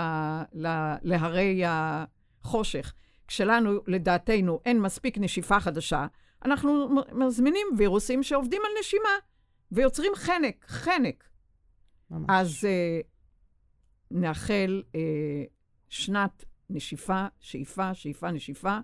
[0.53, 2.95] ל, להרי החושך,
[3.31, 6.07] כשלנו, לדעתנו, אין מספיק נשיפה חדשה,
[6.45, 9.09] אנחנו מזמינים וירוסים שעובדים על נשימה
[9.73, 11.25] ויוצרים חנק, חנק.
[12.11, 12.27] ממש.
[12.29, 13.07] אז uh,
[14.11, 14.97] נאחל uh,
[15.89, 18.79] שנת נשיפה, שאיפה, שאיפה, נשיפה,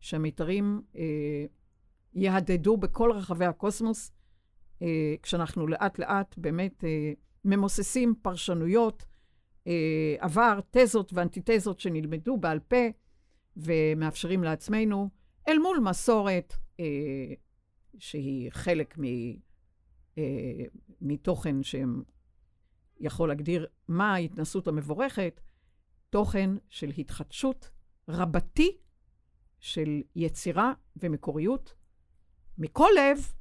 [0.00, 0.98] שהמיתרים uh,
[2.14, 4.12] יהדהדו בכל רחבי הקוסמוס,
[4.78, 4.82] uh,
[5.22, 6.86] כשאנחנו לאט-לאט באמת uh,
[7.44, 9.04] ממוססים פרשנויות,
[9.64, 9.68] uh,
[10.18, 12.99] עבר, תזות ואנטיתזות שנלמדו בעל פה,
[13.60, 15.10] ומאפשרים לעצמנו,
[15.48, 16.84] אל מול מסורת אה,
[17.98, 19.04] שהיא חלק מ,
[20.18, 20.64] אה,
[21.00, 25.40] מתוכן שיכול להגדיר מה ההתנסות המבורכת,
[26.10, 27.70] תוכן של התחדשות
[28.08, 28.76] רבתי
[29.60, 31.74] של יצירה ומקוריות,
[32.58, 33.32] מכל לב,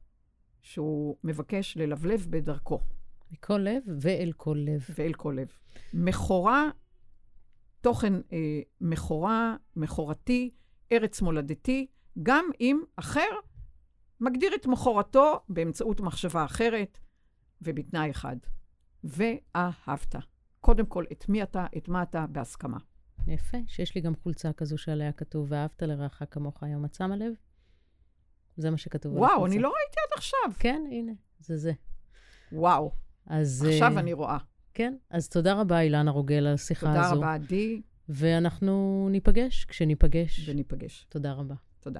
[0.62, 2.80] שהוא מבקש ללבלב בדרכו.
[3.32, 4.86] מכל לב ואל כל לב.
[4.96, 5.48] ואל כל לב.
[5.94, 6.70] מכורה,
[7.82, 10.52] תוכן אה, מכורה, מכורתי,
[10.92, 11.88] ארץ מולדתי,
[12.24, 13.30] גם אם אחר
[14.20, 17.00] מגדיר את מכורתו באמצעות מחשבה אחרת
[17.62, 18.38] ובתנאי אחד.
[19.04, 20.16] ואהבת.
[20.60, 22.78] קודם כל, את מי אתה, את מה אתה, בהסכמה.
[23.28, 27.34] יפה, שיש לי גם חולצה כזו שעליה כתוב, ואהבת לרעך כמוך היום את שמה לב?
[28.58, 29.36] זה מה שכתוב על החולצה.
[29.36, 30.40] וואו, אני לא ראיתי עד עכשיו.
[30.60, 31.72] כן, הנה, זה זה.
[32.52, 32.92] וואו,
[33.26, 33.68] אז...
[33.72, 34.38] עכשיו אה, אני רואה.
[34.80, 37.16] כן, אז תודה רבה, אילנה רוגל, על השיחה תודה הזו.
[37.16, 40.50] רבה, עדי, ואנחנו ניפגש כשניפגש.
[40.50, 41.06] וניפגש.
[41.10, 41.56] תודה רבה.
[41.80, 42.00] תודה.